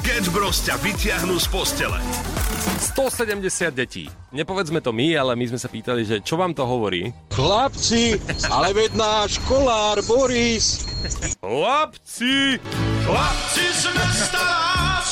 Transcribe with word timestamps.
Sketch 0.00 0.32
Bros 0.32 0.64
ťa 0.64 0.80
vyťahnú 0.80 1.36
z 1.36 1.46
postele. 1.52 2.00
170 2.96 3.44
detí. 3.76 4.08
Nepovedzme 4.32 4.80
to 4.80 4.96
my, 4.96 5.12
ale 5.12 5.36
my 5.36 5.44
sme 5.52 5.60
sa 5.60 5.68
pýtali, 5.68 6.08
že 6.08 6.24
čo 6.24 6.40
vám 6.40 6.56
to 6.56 6.64
hovorí? 6.64 7.12
Chlapci, 7.36 8.16
ale 8.48 8.72
veď 8.72 8.96
náš 8.96 9.36
školár 9.44 10.00
Boris. 10.08 10.88
Chlapci! 11.44 12.56
Chlapci 13.04 13.64
z 13.76 13.84
mesta 13.92 14.44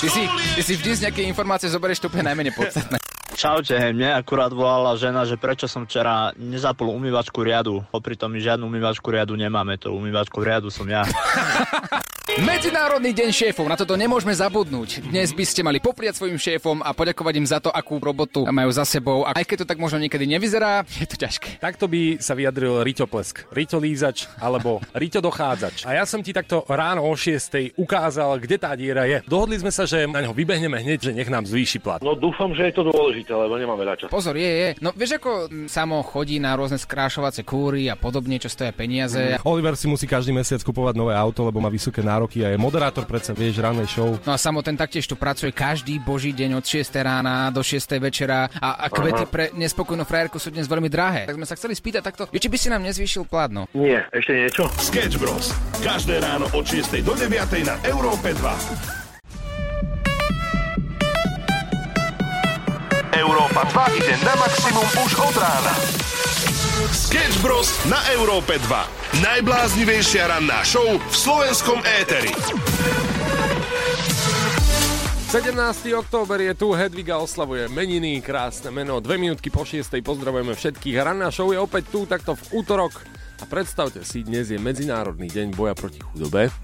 Ty 0.01 0.09
si, 0.09 0.23
ty 0.57 0.63
si 0.65 0.73
vždy 0.81 0.91
z 0.97 1.01
nejaké 1.05 1.21
informácie 1.29 1.69
zoberieš 1.69 2.01
to 2.01 2.09
úplne 2.09 2.33
najmenej 2.33 2.57
podstatné. 2.57 2.97
Čaute, 3.39 3.79
mne 3.95 4.19
akurát 4.19 4.51
volala 4.51 4.99
žena, 4.99 5.23
že 5.23 5.39
prečo 5.39 5.71
som 5.71 5.87
včera 5.87 6.35
nezapol 6.35 6.91
umývačku 6.91 7.39
riadu. 7.47 7.87
Popri 7.87 8.19
tom 8.19 8.35
my 8.35 8.43
žiadnu 8.43 8.67
umývačku 8.67 9.07
riadu 9.15 9.39
nemáme, 9.39 9.79
to 9.79 9.95
umývačku 9.95 10.43
riadu 10.43 10.75
som 10.75 10.91
ja. 10.91 11.07
Medzinárodný 12.39 13.17
deň 13.17 13.31
šéfov, 13.33 13.67
na 13.67 13.75
toto 13.75 13.97
nemôžeme 13.97 14.37
zabudnúť. 14.37 15.01
Dnes 15.11 15.33
by 15.33 15.45
ste 15.49 15.65
mali 15.65 15.81
popriať 15.81 16.21
svojim 16.21 16.37
šéfom 16.37 16.85
a 16.85 16.93
poďakovať 16.93 17.35
im 17.41 17.49
za 17.49 17.57
to, 17.57 17.73
akú 17.73 17.97
robotu 17.97 18.45
majú 18.47 18.69
za 18.69 18.85
sebou. 18.85 19.25
A 19.25 19.33
aj 19.33 19.49
keď 19.49 19.65
to 19.65 19.71
tak 19.73 19.81
možno 19.81 19.97
niekedy 19.97 20.29
nevyzerá, 20.29 20.85
je 20.87 21.09
to 21.09 21.17
ťažké. 21.17 21.57
Takto 21.59 21.89
by 21.89 22.21
sa 22.21 22.37
vyjadril 22.37 22.85
Riťo 22.85 23.09
Plesk. 23.09 23.49
Riťo 23.49 23.81
Lízač 23.81 24.29
alebo 24.45 24.79
Riťo 25.03 25.25
Dochádzač. 25.25 25.89
A 25.89 25.97
ja 25.97 26.05
som 26.05 26.21
ti 26.21 26.37
takto 26.37 26.69
ráno 26.69 27.09
o 27.09 27.17
6. 27.17 27.75
ukázal, 27.81 28.37
kde 28.45 28.57
tá 28.61 28.77
diera 28.77 29.09
je. 29.09 29.25
Dohodli 29.25 29.59
sme 29.59 29.73
sa, 29.73 29.89
že 29.89 30.05
na 30.05 30.21
ňo 30.21 30.37
vybehneme 30.37 30.85
hneď, 30.85 31.09
že 31.09 31.17
nech 31.17 31.33
nám 31.33 31.49
zvýši 31.49 31.81
plat. 31.81 32.05
No 32.05 32.13
dúfam, 32.13 32.53
že 32.53 32.69
je 32.69 32.75
to 32.77 32.93
dôležité, 32.93 33.28
lebo 33.35 33.59
nemám 33.59 33.77
veľa 33.77 33.95
času. 33.99 34.11
Pozor, 34.13 34.39
je, 34.39 34.49
je. 34.49 34.69
No 34.81 34.95
vieš, 34.95 35.19
ako 35.21 35.51
mm, 35.51 35.69
samo 35.69 36.01
chodí 36.01 36.41
na 36.41 36.55
rôzne 36.55 36.81
skrášovacie 36.81 37.45
kúry 37.45 37.91
a 37.91 37.99
podobne, 37.99 38.41
čo 38.41 38.49
stoja 38.49 38.73
peniaze. 38.73 39.37
Oliver 39.45 39.75
si 39.75 39.91
musí 39.91 40.09
každý 40.09 40.33
mesiac 40.33 40.63
kupovať 40.63 40.95
nové 40.97 41.13
auto, 41.13 41.45
lebo 41.45 41.59
má 41.59 41.69
vysoké 41.69 42.01
nároky 42.01 42.47
a 42.47 42.55
je 42.55 42.59
moderátor 42.61 43.05
predsa, 43.05 43.35
vieš, 43.35 43.61
rannej 43.61 43.89
show. 43.91 44.17
No 44.25 44.33
a 44.33 44.39
samo 44.39 44.63
ten 44.65 44.79
taktiež 44.79 45.05
tu 45.05 45.19
pracuje 45.19 45.51
každý 45.51 45.99
boží 45.99 46.31
deň 46.33 46.61
od 46.61 46.65
6 46.65 46.95
rána 47.01 47.51
do 47.51 47.61
6 47.61 47.99
večera 47.99 48.47
a, 48.61 48.85
a 48.85 48.87
kvety 48.93 49.25
pre 49.27 49.51
nespokojnú 49.57 50.07
frajerku 50.07 50.39
sú 50.39 50.55
dnes 50.55 50.71
veľmi 50.71 50.87
drahé. 50.87 51.27
Tak 51.27 51.37
sme 51.37 51.49
sa 51.49 51.57
chceli 51.59 51.75
spýtať 51.75 52.03
takto, 52.05 52.23
že 52.31 52.39
či 52.39 52.49
by 52.49 52.57
si 52.57 52.69
nám 52.71 52.85
nezvýšil 52.87 53.27
plat, 53.27 53.51
no. 53.51 53.67
Nie, 53.75 54.07
ešte 54.15 54.33
niečo? 54.37 54.71
Sketch 54.79 55.17
Bros. 55.19 55.51
Každé 55.83 56.21
ráno 56.23 56.47
od 56.55 56.65
6 56.65 57.01
do 57.03 57.15
9 57.17 57.35
na 57.67 57.75
Európe 57.89 58.33
2. 58.37 59.08
Európa 63.19 63.67
2 63.67 63.99
ide 63.99 64.15
na 64.23 64.31
maximum 64.39 64.87
už 65.03 65.19
od 65.19 65.35
rána. 65.43 65.75
Sketch 66.95 67.43
Bros. 67.43 67.67
na 67.91 67.99
Európe 68.15 68.63
2. 68.63 69.27
Najbláznivejšia 69.27 70.31
ranná 70.31 70.63
show 70.63 70.87
v 70.87 71.15
slovenskom 71.19 71.83
éteri. 71.99 72.31
17. 75.35 75.51
október 75.99 76.47
je 76.47 76.55
tu, 76.55 76.71
Hedviga 76.79 77.19
oslavuje 77.19 77.67
meniny, 77.67 78.23
krásne 78.23 78.71
meno, 78.71 79.03
dve 79.03 79.19
minútky 79.19 79.51
po 79.51 79.67
6. 79.67 79.99
pozdravujeme 79.99 80.55
všetkých. 80.55 81.03
Ranná 81.03 81.35
show 81.35 81.51
je 81.51 81.59
opäť 81.59 81.91
tu, 81.91 82.07
takto 82.07 82.39
v 82.39 82.63
útorok. 82.63 83.03
A 83.43 83.51
predstavte 83.51 84.07
si, 84.07 84.23
dnes 84.23 84.47
je 84.47 84.63
Medzinárodný 84.63 85.27
deň 85.27 85.59
boja 85.59 85.75
proti 85.75 85.99
chudobe. 85.99 86.55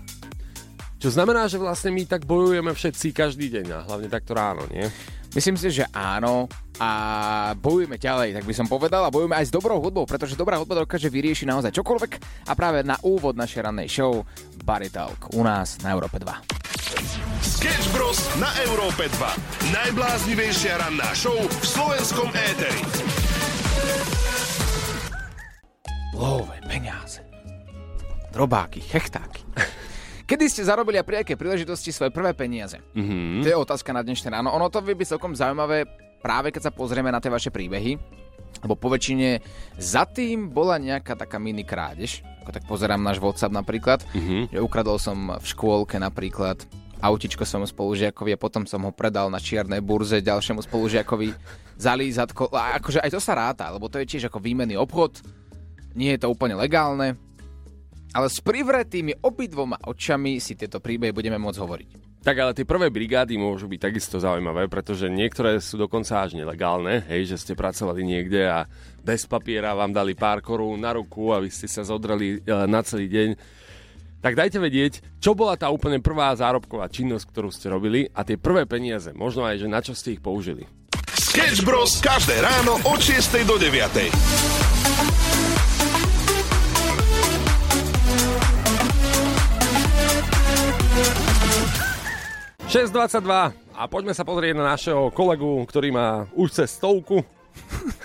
Čo 1.02 1.10
znamená, 1.10 1.50
že 1.50 1.58
vlastne 1.58 1.90
my 1.90 2.06
tak 2.06 2.30
bojujeme 2.30 2.70
všetci 2.70 3.10
každý 3.10 3.50
deň 3.50 3.66
a 3.74 3.78
hlavne 3.90 4.06
takto 4.06 4.38
ráno, 4.38 4.64
nie? 4.70 4.86
Myslím 5.34 5.58
si, 5.58 5.66
že 5.74 5.90
áno 5.90 6.46
a 6.78 6.90
bojujeme 7.58 7.98
ďalej, 7.98 8.38
tak 8.38 8.46
by 8.46 8.54
som 8.54 8.70
povedal 8.70 9.02
a 9.02 9.10
bojujeme 9.10 9.34
aj 9.34 9.50
s 9.50 9.54
dobrou 9.54 9.82
hudbou, 9.82 10.06
pretože 10.06 10.38
dobrá 10.38 10.62
hudba 10.62 10.86
dokáže 10.86 11.10
vyriešiť 11.10 11.50
naozaj 11.50 11.74
čokoľvek 11.74 12.12
a 12.46 12.52
práve 12.54 12.86
na 12.86 12.94
úvod 13.02 13.34
našej 13.34 13.66
rannej 13.66 13.90
show 13.90 14.22
Body 14.62 14.94
Talk 14.94 15.34
u 15.34 15.42
nás 15.42 15.82
na 15.82 15.90
Európe 15.90 16.22
2. 16.22 16.54
Sketch 17.42 17.90
Bros. 17.90 18.22
na 18.38 18.46
Európe 18.62 19.10
2. 19.10 19.74
Najbláznivejšia 19.74 20.78
ranná 20.78 21.10
show 21.18 21.34
v 21.34 21.64
slovenskom 21.66 22.30
éteri. 22.30 22.82
Love, 26.14 26.54
peniaze. 26.70 27.26
Drobáky, 28.30 28.78
chechtáky. 28.86 29.42
Kedy 30.24 30.48
ste 30.48 30.64
zarobili 30.64 30.96
a 30.96 31.04
pri 31.04 31.20
akej 31.20 31.36
príležitosti 31.36 31.92
svoje 31.92 32.08
prvé 32.08 32.32
peniaze? 32.32 32.80
Mm-hmm. 32.96 33.44
To 33.44 33.48
je 33.52 33.60
otázka 33.60 33.92
na 33.92 34.00
dnešné 34.00 34.32
ráno. 34.32 34.56
Ono 34.56 34.72
to 34.72 34.80
by 34.80 34.96
byť 34.96 35.16
celkom 35.16 35.36
zaujímavé 35.36 35.84
práve 36.24 36.48
keď 36.48 36.68
sa 36.68 36.72
pozrieme 36.72 37.12
na 37.12 37.20
tie 37.20 37.28
vaše 37.28 37.52
príbehy, 37.52 38.00
lebo 38.64 38.72
po 38.72 38.88
väčšine 38.88 39.44
za 39.76 40.08
tým 40.08 40.48
bola 40.48 40.80
nejaká 40.80 41.12
taká 41.12 41.36
mini 41.36 41.60
krádež. 41.60 42.24
Ako 42.40 42.56
tak 42.56 42.64
pozerám 42.64 43.04
náš 43.04 43.20
WhatsApp 43.20 43.52
napríklad, 43.52 44.00
mm-hmm. 44.00 44.56
že 44.56 44.64
ukradol 44.64 44.96
som 44.96 45.36
v 45.36 45.44
škôlke 45.44 46.00
napríklad 46.00 46.64
autičko 47.04 47.44
svojmu 47.44 47.68
spolužiakovi 47.68 48.32
a 48.32 48.40
potom 48.40 48.64
som 48.64 48.80
ho 48.88 48.96
predal 48.96 49.28
na 49.28 49.36
čiernej 49.36 49.84
burze 49.84 50.24
ďalšiemu 50.24 50.64
spolužiakovi 50.64 51.36
za 51.76 51.92
lízatko. 51.92 52.48
A 52.48 52.80
akože 52.80 53.04
aj 53.04 53.12
to 53.12 53.20
sa 53.20 53.36
ráta, 53.36 53.68
lebo 53.68 53.92
to 53.92 54.00
je 54.00 54.08
tiež 54.08 54.32
ako 54.32 54.40
výmenný 54.40 54.80
obchod. 54.80 55.20
Nie 55.92 56.16
je 56.16 56.24
to 56.24 56.32
úplne 56.32 56.56
legálne, 56.56 57.20
ale 58.14 58.30
s 58.30 58.38
privretými 58.38 59.26
obidvoma 59.26 59.74
očami 59.82 60.38
si 60.38 60.54
tieto 60.54 60.78
príbehy 60.78 61.10
budeme 61.10 61.36
môcť 61.36 61.58
hovoriť. 61.58 61.90
Tak 62.24 62.40
ale 62.40 62.56
tie 62.56 62.64
prvé 62.64 62.88
brigády 62.88 63.36
môžu 63.36 63.68
byť 63.68 63.80
takisto 63.84 64.16
zaujímavé, 64.16 64.64
pretože 64.72 65.12
niektoré 65.12 65.60
sú 65.60 65.76
dokonca 65.76 66.24
až 66.24 66.40
nelegálne, 66.40 67.04
hej, 67.04 67.28
že 67.28 67.36
ste 67.36 67.52
pracovali 67.52 68.00
niekde 68.00 68.48
a 68.48 68.64
bez 69.04 69.28
papiera 69.28 69.76
vám 69.76 69.92
dali 69.92 70.16
pár 70.16 70.40
korún 70.40 70.80
na 70.80 70.96
ruku 70.96 71.36
a 71.36 71.44
vy 71.44 71.52
ste 71.52 71.68
sa 71.68 71.84
zodreli 71.84 72.40
e, 72.40 72.48
na 72.64 72.80
celý 72.80 73.12
deň. 73.12 73.36
Tak 74.24 74.40
dajte 74.40 74.56
vedieť, 74.56 75.04
čo 75.20 75.36
bola 75.36 75.52
tá 75.60 75.68
úplne 75.68 76.00
prvá 76.00 76.32
zárobková 76.32 76.88
činnosť, 76.88 77.28
ktorú 77.28 77.52
ste 77.52 77.68
robili 77.68 78.08
a 78.16 78.24
tie 78.24 78.40
prvé 78.40 78.64
peniaze, 78.64 79.12
možno 79.12 79.44
aj, 79.44 79.60
že 79.60 79.68
na 79.68 79.84
čo 79.84 79.92
ste 79.92 80.16
ich 80.16 80.24
použili. 80.24 80.64
Sketch 81.12 81.60
Bros. 81.60 82.00
každé 82.00 82.40
ráno 82.40 82.80
od 82.88 83.04
6 83.04 83.44
do 83.44 83.60
9. 83.60 85.63
6.22 92.74 93.54
a 93.78 93.86
poďme 93.86 94.10
sa 94.18 94.26
pozrieť 94.26 94.58
na 94.58 94.74
našeho 94.74 95.06
kolegu, 95.14 95.62
ktorý 95.62 95.94
má 95.94 96.26
už 96.34 96.58
cez 96.58 96.74
stovku. 96.74 97.22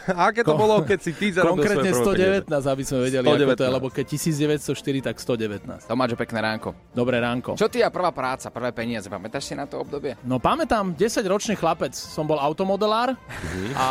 A 0.09 0.33
aké 0.33 0.41
to 0.41 0.57
bolo, 0.57 0.81
keď 0.81 0.99
si 0.99 1.11
ty 1.13 1.29
zarobil 1.29 1.61
Konkrétne 1.61 1.91
svoje 1.93 2.41
prvé 2.41 2.41
119, 2.49 2.73
aby 2.73 2.83
sme 2.83 2.97
vedeli, 3.05 3.25
119. 3.29 3.45
ako 3.45 3.53
to 3.53 3.63
je, 3.63 3.71
lebo 3.71 3.87
keď 3.93 4.05
1904, 4.17 5.07
tak 5.07 5.15
119. 5.21 5.89
Tomáčo, 5.89 6.15
pekné 6.17 6.39
ránko. 6.41 6.69
Dobré 6.93 7.17
ránko. 7.21 7.53
Čo 7.53 7.69
ty 7.69 7.85
a 7.85 7.93
prvá 7.93 8.09
práca, 8.09 8.49
prvé 8.49 8.73
peniaze, 8.73 9.05
pamätáš 9.05 9.49
si 9.49 9.53
na 9.53 9.69
to 9.69 9.81
obdobie? 9.81 10.17
No 10.25 10.41
pamätám, 10.41 10.97
10-ročný 10.97 11.53
chlapec, 11.55 11.93
som 11.93 12.25
bol 12.25 12.41
automodelár 12.41 13.13
a 13.77 13.89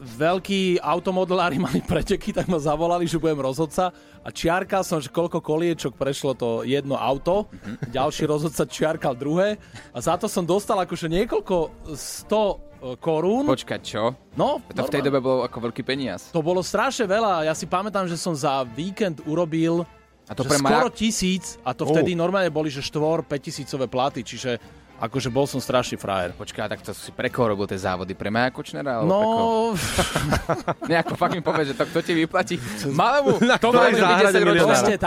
veľkí 0.00 0.80
automodelári 0.80 1.60
mali 1.66 1.84
preteky, 1.84 2.32
tak 2.32 2.48
ma 2.48 2.56
zavolali, 2.56 3.04
že 3.04 3.20
budem 3.20 3.44
rozhodca 3.44 3.92
a 4.24 4.28
čiarkal 4.32 4.82
som, 4.84 4.98
že 5.00 5.12
koľko 5.12 5.40
koliečok 5.44 5.96
prešlo 5.96 6.32
to 6.36 6.48
jedno 6.64 6.96
auto, 6.96 7.48
ďalší 7.92 8.24
rozhodca 8.28 8.64
čiarkal 8.68 9.14
druhé 9.16 9.60
a 9.92 9.98
za 10.00 10.16
to 10.16 10.26
som 10.28 10.44
dostal 10.44 10.80
akože 10.80 11.08
niekoľko 11.08 11.56
100 11.96 12.67
korún. 12.96 13.44
Počkať, 13.44 13.80
čo? 13.80 14.14
No, 14.34 14.62
To 14.62 14.82
v 14.84 14.92
tej 14.92 15.02
dobe 15.02 15.18
bolo 15.18 15.42
ako 15.42 15.70
veľký 15.70 15.82
peniaz. 15.82 16.30
To 16.30 16.40
bolo 16.40 16.62
strašne 16.62 17.04
veľa. 17.04 17.44
Ja 17.44 17.54
si 17.54 17.66
pamätám, 17.66 18.06
že 18.06 18.14
som 18.14 18.32
za 18.32 18.62
víkend 18.64 19.22
urobil 19.24 19.82
A 20.28 20.32
to 20.32 20.44
pre 20.44 20.56
skoro 20.56 20.88
tisíc 20.88 21.56
a 21.64 21.72
to 21.72 21.84
vtedy 21.84 22.12
normálne 22.12 22.48
boli, 22.48 22.68
že 22.68 22.84
štvor, 22.84 23.24
5 23.24 23.32
tisícové 23.40 23.88
platy, 23.88 24.20
čiže 24.20 24.60
akože 24.98 25.30
bol 25.30 25.46
som 25.46 25.56
strašný 25.56 25.94
frajer. 25.94 26.34
Počkaj, 26.34 26.68
tak 26.68 26.80
to 26.82 26.90
si 26.90 27.14
pre 27.14 27.30
koho 27.30 27.54
robil 27.54 27.64
tie 27.64 27.78
závody? 27.78 28.12
Pre 28.12 28.28
Maja 28.28 28.50
Kočnera? 28.50 28.98
No, 29.00 29.72
Nejako 30.90 31.14
fakt 31.14 31.32
mi 31.32 31.40
povedz, 31.40 31.70
že 31.70 31.78
to 31.78 31.86
kto 31.86 32.00
ti 32.02 32.12
vyplatí? 32.12 32.54
Malému, 32.84 33.38
Na 33.40 33.56
to 33.56 33.70
môže 33.70 33.94
byť 33.94 34.02
záhrade 34.02 34.34
10 34.34 34.42
ročný. 34.42 34.52
milionára? 34.52 34.98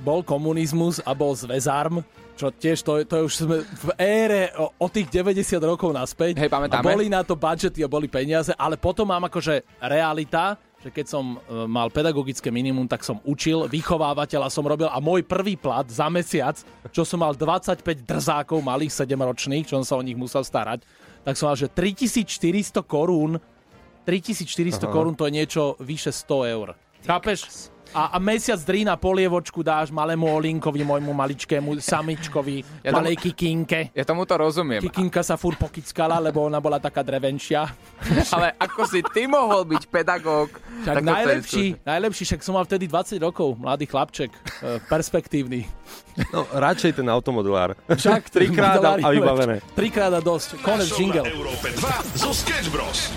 Bol 0.00 0.24
komunizmus 0.24 1.04
a 1.04 1.12
bol 1.12 1.36
zväzarm, 1.36 2.00
čo 2.36 2.52
tiež 2.52 2.84
to, 2.84 3.00
to 3.08 3.16
už 3.24 3.32
sme 3.44 3.56
v 3.64 3.88
ére 3.96 4.52
o, 4.60 4.72
o 4.76 4.86
tých 4.92 5.08
90 5.08 5.56
rokov 5.64 5.92
naspäť. 5.92 6.36
Hej, 6.36 6.52
pamätáme. 6.52 6.84
A 6.84 6.84
boli 6.84 7.08
na 7.08 7.24
to 7.24 7.36
budžety 7.36 7.80
a 7.80 7.88
boli 7.88 8.08
peniaze, 8.08 8.52
ale 8.56 8.76
potom 8.76 9.08
mám 9.08 9.24
akože 9.28 9.64
realita, 9.80 10.60
že 10.84 10.92
keď 10.92 11.06
som 11.08 11.40
e, 11.40 11.64
mal 11.64 11.88
pedagogické 11.88 12.52
minimum, 12.52 12.84
tak 12.84 13.02
som 13.02 13.18
učil, 13.24 13.64
vychovávateľa 13.66 14.52
som 14.52 14.62
robil 14.68 14.86
a 14.92 15.00
môj 15.00 15.24
prvý 15.24 15.56
plat 15.56 15.88
za 15.88 16.06
mesiac, 16.12 16.60
čo 16.92 17.02
som 17.02 17.24
mal 17.24 17.32
25 17.32 17.80
drzákov 18.04 18.60
malých 18.60 18.92
7-ročných, 18.92 19.64
čo 19.64 19.80
som 19.80 19.84
sa 19.84 19.94
o 19.96 20.04
nich 20.04 20.14
musel 20.14 20.44
starať, 20.44 20.84
tak 21.24 21.34
som 21.34 21.48
mal, 21.50 21.56
že 21.56 21.72
3400 21.72 22.84
korún 22.84 23.40
3400 24.06 24.86
korún 24.86 25.18
to 25.18 25.26
je 25.26 25.34
niečo 25.34 25.74
vyše 25.82 26.14
100 26.14 26.54
eur. 26.54 26.78
Chápeš? 27.02 27.74
A, 27.96 28.12
a 28.12 28.18
mesiac 28.20 28.60
drí 28.60 28.84
na 28.84 28.92
polievočku 29.00 29.64
dáš 29.64 29.88
malému 29.88 30.28
Olinkovi, 30.28 30.84
môjmu 30.84 31.16
maličkému 31.16 31.80
samičkovi, 31.80 32.84
ja 32.84 32.92
malej 32.92 33.16
tomu, 33.16 33.24
Kikinke. 33.24 33.88
Ja 33.96 34.04
tomu 34.04 34.28
to 34.28 34.36
rozumiem. 34.36 34.84
Kikinka 34.84 35.24
sa 35.24 35.40
fur 35.40 35.56
pokickala, 35.56 36.20
lebo 36.20 36.44
ona 36.44 36.60
bola 36.60 36.76
taká 36.76 37.00
drevenšia. 37.00 37.64
Ale 38.36 38.52
ako 38.60 38.84
si 38.84 39.00
ty 39.00 39.24
mohol 39.24 39.64
byť 39.64 39.88
pedagóg? 39.88 40.52
Však 40.84 41.00
najlepší, 41.00 41.64
najlepší, 41.88 42.22
však 42.28 42.44
som 42.44 42.60
mal 42.60 42.68
vtedy 42.68 42.84
20 42.84 43.16
rokov, 43.16 43.56
mladý 43.56 43.88
chlapček, 43.88 44.28
e, 44.28 44.76
perspektívny. 44.92 45.64
No, 46.36 46.44
radšej 46.52 47.00
ten 47.00 47.08
automodelár. 47.08 47.80
Však 47.88 48.28
trikrát 48.36 48.84
a, 48.84 49.00
a 49.00 49.08
vybavené. 49.08 49.64
Trikrát 49.72 50.12
a 50.12 50.20
dosť. 50.20 50.60
Konec 50.60 50.92
jingle. 51.00 51.24
Európe 51.32 51.72
2 51.72 52.20
zo 52.20 52.30
Sketch 52.36 52.68
Bros. 52.68 53.08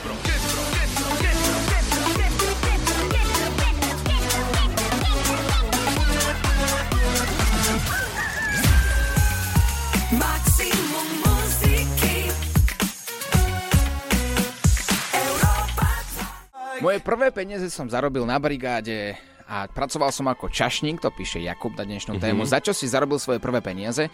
Moje 16.80 17.04
prvé 17.04 17.28
peniaze 17.36 17.68
som 17.68 17.92
zarobil 17.92 18.24
na 18.24 18.40
brigáde 18.40 19.20
a 19.52 19.68
pracoval 19.68 20.16
som 20.16 20.32
ako 20.32 20.48
čašník, 20.48 21.04
to 21.04 21.12
píše 21.12 21.44
Jakub 21.44 21.76
na 21.76 21.84
dnešnú 21.84 22.16
mm-hmm. 22.16 22.32
tému. 22.32 22.48
Za 22.48 22.64
čo 22.64 22.72
si 22.72 22.88
zarobil 22.88 23.20
svoje 23.20 23.44
prvé 23.44 23.60
peniaze? 23.60 24.08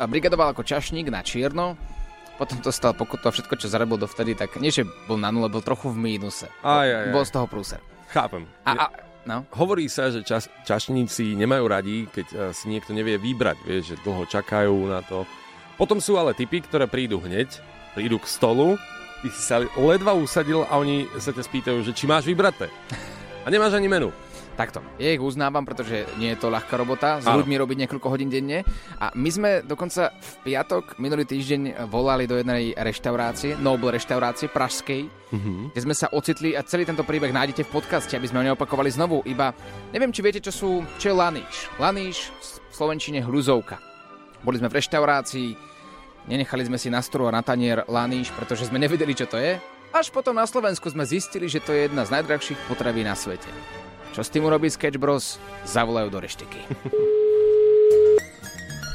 Brigadoval 0.00 0.56
ako 0.56 0.64
čašník 0.64 1.12
na 1.12 1.20
čierno, 1.20 1.76
potom 2.40 2.64
to 2.64 2.72
stal 2.72 2.96
pokutu 2.96 3.28
a 3.28 3.32
všetko, 3.36 3.60
čo 3.60 3.68
zarobil 3.68 4.00
dovtedy, 4.00 4.32
tak 4.32 4.56
nie, 4.56 4.72
že 4.72 4.88
bol 5.04 5.20
na 5.20 5.28
nule, 5.28 5.52
bol 5.52 5.60
trochu 5.60 5.92
v 5.92 6.00
mínuse. 6.00 6.48
Aj, 6.64 6.88
aj, 6.88 7.12
aj. 7.12 7.12
Bol 7.12 7.24
z 7.28 7.32
toho 7.36 7.46
prúser. 7.50 7.80
Chápem. 8.08 8.48
A, 8.64 8.72
a, 8.72 8.86
no? 9.28 9.44
Hovorí 9.52 9.84
sa, 9.92 10.08
že 10.08 10.24
čas, 10.24 10.48
čašníci 10.64 11.36
nemajú 11.36 11.64
radi, 11.68 12.08
keď 12.08 12.26
uh, 12.32 12.38
si 12.56 12.72
niekto 12.72 12.96
nevie 12.96 13.20
vybrať, 13.20 13.58
vieš, 13.68 13.82
že 13.92 13.96
dlho 14.00 14.24
čakajú 14.24 14.76
na 14.88 15.04
to. 15.04 15.28
Potom 15.76 16.00
sú 16.00 16.16
ale 16.16 16.32
typy, 16.32 16.64
ktoré 16.64 16.88
prídu 16.88 17.20
hneď, 17.20 17.60
prídu 17.92 18.16
k 18.16 18.24
stolu, 18.32 18.80
ty 19.22 19.28
si 19.30 19.42
sa 19.42 19.62
ledva 19.62 20.14
usadil 20.14 20.62
a 20.66 20.78
oni 20.78 21.10
sa 21.18 21.34
ťa 21.34 21.42
spýtajú, 21.42 21.78
že 21.82 21.92
či 21.94 22.06
máš 22.06 22.26
vybraté. 22.26 22.70
A 23.42 23.50
nemáš 23.50 23.74
ani 23.74 23.88
menu. 23.88 24.12
Takto, 24.58 24.82
ja 24.98 25.14
ich 25.14 25.22
uznávam, 25.22 25.62
pretože 25.62 26.02
nie 26.18 26.34
je 26.34 26.42
to 26.42 26.50
ľahká 26.50 26.74
robota, 26.74 27.22
s 27.22 27.30
ano. 27.30 27.38
ľuďmi 27.38 27.54
robiť 27.62 27.76
niekoľko 27.86 28.10
hodín 28.10 28.26
denne. 28.26 28.66
A 28.98 29.14
my 29.14 29.30
sme 29.30 29.50
dokonca 29.62 30.10
v 30.18 30.50
piatok 30.50 30.98
minulý 30.98 31.30
týždeň 31.30 31.86
volali 31.86 32.26
do 32.26 32.34
jednej 32.34 32.74
reštaurácie, 32.74 33.54
Noble 33.62 33.94
reštaurácie 33.94 34.50
pražskej, 34.50 35.06
uh-huh. 35.06 35.70
kde 35.70 35.80
sme 35.86 35.94
sa 35.94 36.10
ocitli 36.10 36.58
a 36.58 36.66
celý 36.66 36.82
tento 36.82 37.06
príbeh 37.06 37.30
nájdete 37.30 37.70
v 37.70 37.74
podcaste, 37.78 38.18
aby 38.18 38.26
sme 38.26 38.42
ho 38.42 38.46
neopakovali 38.50 38.90
znovu. 38.90 39.22
Iba, 39.30 39.54
neviem, 39.94 40.10
či 40.10 40.26
viete, 40.26 40.42
čo 40.42 40.50
sú, 40.50 40.82
čo 40.98 41.06
je 41.06 41.14
laníš. 41.14 41.70
Laníš 41.78 42.34
v 42.42 42.74
slovenčine 42.74 43.22
hluzovka. 43.22 43.78
Boli 44.42 44.58
sme 44.58 44.66
v 44.66 44.82
reštaurácii, 44.82 45.48
Nenechali 46.28 46.68
sme 46.68 46.76
si 46.76 46.92
na 46.92 47.00
stru 47.00 47.24
a 47.24 47.32
na 47.32 47.40
tanier 47.40 47.88
laníš, 47.88 48.28
pretože 48.36 48.68
sme 48.68 48.76
nevedeli, 48.76 49.16
čo 49.16 49.24
to 49.24 49.40
je. 49.40 49.56
Až 49.96 50.12
potom 50.12 50.36
na 50.36 50.44
Slovensku 50.44 50.84
sme 50.92 51.08
zistili, 51.08 51.48
že 51.48 51.64
to 51.64 51.72
je 51.72 51.88
jedna 51.88 52.04
z 52.04 52.20
najdrahších 52.20 52.68
potraví 52.68 53.00
na 53.00 53.16
svete. 53.16 53.48
Čo 54.12 54.20
s 54.20 54.28
tým 54.28 54.44
urobí 54.44 54.68
Sketch 54.68 55.00
Bros? 55.00 55.40
Zavolajú 55.64 56.12
do 56.12 56.20
reštiky. 56.20 56.60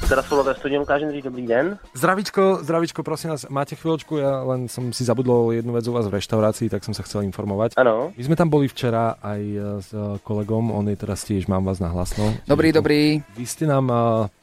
Teraz 0.09 0.25
Solové 0.25 0.55
studium, 0.55 0.85
kážem 0.85 1.11
říct 1.11 1.23
dobrý 1.23 1.47
den. 1.47 1.79
Zdravičko, 1.93 2.59
zdravičko, 2.61 3.03
prosím 3.03 3.29
vás, 3.29 3.47
máte 3.49 3.75
chvíľočku, 3.75 4.19
ja 4.19 4.43
len 4.43 4.67
som 4.67 4.93
si 4.93 5.01
zabudol 5.07 5.55
jednu 5.55 5.73
vec 5.73 5.87
u 5.87 5.95
vás 5.95 6.05
v 6.05 6.19
reštaurácii, 6.19 6.69
tak 6.69 6.83
som 6.83 6.93
sa 6.93 7.07
chcel 7.07 7.23
informovať. 7.23 7.79
Áno. 7.79 8.11
My 8.13 8.21
sme 8.21 8.35
tam 8.35 8.51
boli 8.51 8.67
včera 8.67 9.15
aj 9.23 9.41
s 9.81 9.89
kolegom, 10.21 10.75
on 10.75 10.85
je 10.91 10.97
teraz 10.99 11.23
tiež, 11.23 11.47
mám 11.47 11.65
vás 11.65 11.79
na 11.79 11.89
hlasno. 11.89 12.35
Dobrý, 12.45 12.75
dobrý. 12.75 13.23
Vy 13.39 13.45
ste 13.47 13.65
nám 13.65 13.89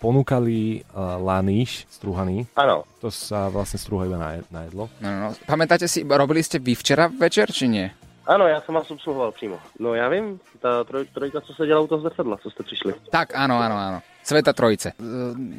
ponúkali 0.01 0.83
laníš 0.97 1.87
struhaný. 1.93 2.49
Áno. 2.57 2.89
To 3.05 3.13
sa 3.13 3.53
vlastne 3.53 3.79
strúha 3.79 4.09
iba 4.09 4.19
na, 4.19 4.41
na 4.49 4.67
jedlo. 4.67 4.89
No, 4.99 5.09
no, 5.13 5.19
no. 5.29 5.29
Pamätáte 5.45 5.87
si, 5.87 6.03
robili 6.03 6.41
ste 6.41 6.59
vy 6.59 6.73
včera 6.75 7.13
večer, 7.13 7.53
či 7.53 7.69
nie? 7.69 7.87
Áno, 8.27 8.47
já 8.47 8.61
jsem 8.61 8.75
vás 8.75 8.91
obsluhoval 8.91 9.33
přímo. 9.33 9.59
No 9.79 9.95
já 9.95 10.09
vím, 10.09 10.41
ta 10.61 10.85
troj, 10.85 11.07
trojka, 11.15 11.41
co 11.41 11.55
se 11.55 11.67
dělá 11.67 11.81
u 11.81 11.87
toho 11.87 12.01
zrcadla, 12.03 12.37
co 12.37 12.51
jste 12.51 12.63
přišli. 12.63 12.95
Tak, 13.11 13.35
áno, 13.35 13.59
áno, 13.59 13.75
áno. 13.75 13.99
Sveta 14.21 14.53
Trojice. 14.53 14.95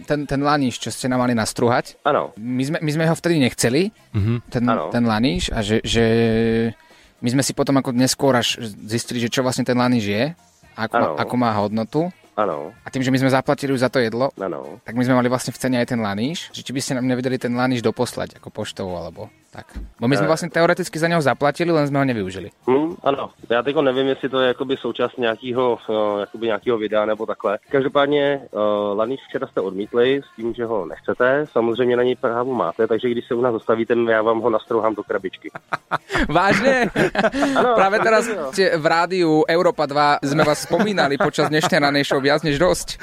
Ten, 0.05 0.19
ten 0.29 0.41
laníš, 0.41 0.77
čo 0.77 0.89
ste 0.93 1.09
nám 1.09 1.25
mali 1.25 1.33
nastruhať. 1.33 1.97
Áno. 2.05 2.31
My 2.37 2.63
sme, 2.63 2.77
my 2.79 2.91
sme 2.93 3.03
ho 3.09 3.15
vtedy 3.17 3.41
nechceli, 3.41 3.89
mm-hmm. 3.89 4.37
ten, 4.47 4.63
ten 4.67 5.03
laníš, 5.03 5.49
a 5.51 5.59
že, 5.65 5.81
že 5.81 6.05
my 7.21 7.29
sme 7.33 7.43
si 7.45 7.53
potom 7.53 7.77
ako 7.81 7.93
neskôr 7.93 8.37
až 8.37 8.61
zistili, 8.85 9.21
že 9.21 9.33
čo 9.33 9.41
vlastne 9.41 9.65
ten 9.65 9.77
laníš 9.77 10.05
je, 10.05 10.23
ako, 10.77 10.95
má, 10.97 11.07
ako 11.17 11.35
má 11.37 11.49
hodnotu. 11.57 12.01
Áno. 12.37 12.71
A 12.81 12.87
tým, 12.87 13.03
že 13.03 13.11
my 13.11 13.19
sme 13.19 13.33
zaplatili 13.33 13.75
už 13.75 13.83
za 13.83 13.91
to 13.91 13.99
jedlo, 13.99 14.31
ano. 14.39 14.79
tak 14.87 14.95
my 14.95 15.03
sme 15.03 15.19
mali 15.19 15.27
vlastne 15.27 15.51
v 15.51 15.59
cene 15.59 15.77
aj 15.83 15.91
ten 15.91 15.99
laníš, 15.99 16.49
že 16.55 16.63
či 16.63 16.71
by 16.71 16.79
ste 16.79 16.95
nám 16.95 17.05
nevedeli 17.05 17.35
ten 17.35 17.51
laníš 17.51 17.83
doposlať 17.83 18.39
ako 18.39 18.49
poštovou 18.49 18.95
alebo 18.95 19.27
tak. 19.51 19.65
Bo 19.99 20.07
my 20.07 20.17
jsme 20.17 20.27
vlastně 20.27 20.49
teoreticky 20.49 20.99
za 20.99 21.07
něho 21.07 21.21
zaplatili, 21.21 21.71
len 21.71 21.87
jsme 21.87 21.99
ho 21.99 22.05
nevyužili. 22.05 22.49
Hmm, 22.67 22.95
ano, 23.03 23.29
já 23.49 23.63
teď 23.63 23.75
nevím, 23.75 24.07
jestli 24.07 24.29
to 24.29 24.39
je 24.39 24.47
jakoby 24.47 24.77
součást 24.77 25.17
nějakého, 25.17 25.77
uh, 25.89 26.19
jakoby 26.19 26.45
nějakého 26.45 26.77
videa 26.77 27.05
nebo 27.05 27.25
takhle. 27.25 27.59
Každopádně 27.69 28.41
uh, 28.51 28.97
Laníš 28.97 29.19
včera 29.27 29.47
jste 29.47 29.61
odmítli 29.61 30.21
s 30.31 30.35
tím, 30.35 30.53
že 30.53 30.65
ho 30.65 30.85
nechcete. 30.85 31.45
Samozřejmě 31.51 31.97
na 31.97 32.03
něj 32.03 32.15
právo 32.15 32.53
máte, 32.53 32.87
takže 32.87 33.09
když 33.09 33.27
se 33.27 33.35
u 33.35 33.41
nás 33.41 33.53
zastavíte, 33.53 33.95
já 34.09 34.21
vám 34.21 34.39
ho 34.39 34.49
nastrouhám 34.49 34.95
do 34.95 35.03
krabičky. 35.03 35.51
Vážně? 36.29 36.89
ano, 37.55 37.73
Právě 37.75 37.99
teraz 37.99 38.29
v 38.77 38.85
rádiu 38.85 39.43
Europa 39.49 39.85
2 39.85 40.17
jsme 40.23 40.43
vás 40.43 40.61
spomínali 40.61 41.17
počas 41.17 41.49
dnešnej 41.49 41.79
ranej 41.79 42.03
show 42.03 42.23
viac 42.23 42.43
než 42.43 42.59
dosť 42.59 42.97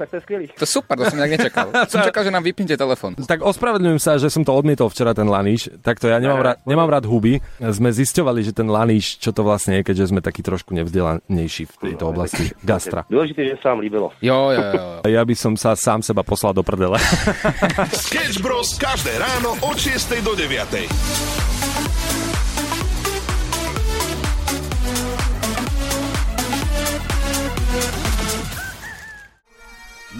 tak 0.00 0.10
to 0.10 0.16
je 0.16 0.20
skvělý. 0.20 0.46
To 0.56 0.66
super, 0.66 0.96
to 0.96 1.04
som 1.12 1.20
nejak 1.20 1.36
nečakal. 1.36 1.68
som 1.84 2.00
čakal, 2.08 2.24
že 2.24 2.32
nám 2.32 2.40
vypnete 2.40 2.72
telefon. 2.72 3.20
Tak 3.20 3.44
ospravedlňujem 3.44 4.00
sa, 4.00 4.16
že 4.16 4.32
som 4.32 4.40
to 4.40 4.56
odmietol 4.56 4.88
včera 4.88 5.12
ten 5.12 5.28
laníš. 5.28 5.76
Takto 5.90 6.06
ja 6.06 6.22
nemám, 6.22 6.38
rád, 6.38 6.56
nemám 6.70 6.86
rád 6.86 7.02
huby. 7.10 7.42
Sme 7.58 7.90
zisťovali, 7.90 8.46
že 8.46 8.54
ten 8.54 8.70
laníš, 8.70 9.18
čo 9.18 9.34
to 9.34 9.42
vlastne 9.42 9.82
je, 9.82 9.90
keďže 9.90 10.14
sme 10.14 10.22
taký 10.22 10.38
trošku 10.38 10.70
nevzdelanejší 10.78 11.66
v 11.66 11.74
tejto 11.90 12.14
oblasti 12.14 12.54
gastra. 12.62 13.02
Dôležité, 13.10 13.50
že 13.50 13.58
sa 13.58 13.74
vám 13.74 13.82
líbilo. 13.82 14.14
Jo, 14.22 14.54
jo, 14.54 14.62
jo. 14.70 15.10
Ja 15.10 15.26
by 15.26 15.34
som 15.34 15.58
sa 15.58 15.74
sám 15.74 16.06
seba 16.06 16.22
poslal 16.22 16.54
do 16.54 16.62
prdele. 16.62 16.94
Sketch 18.06 18.38
Bros. 18.38 18.78
každé 18.78 19.18
ráno 19.18 19.58
od 19.66 19.74
6 19.74 20.22
do 20.22 20.38
9. 20.38 20.86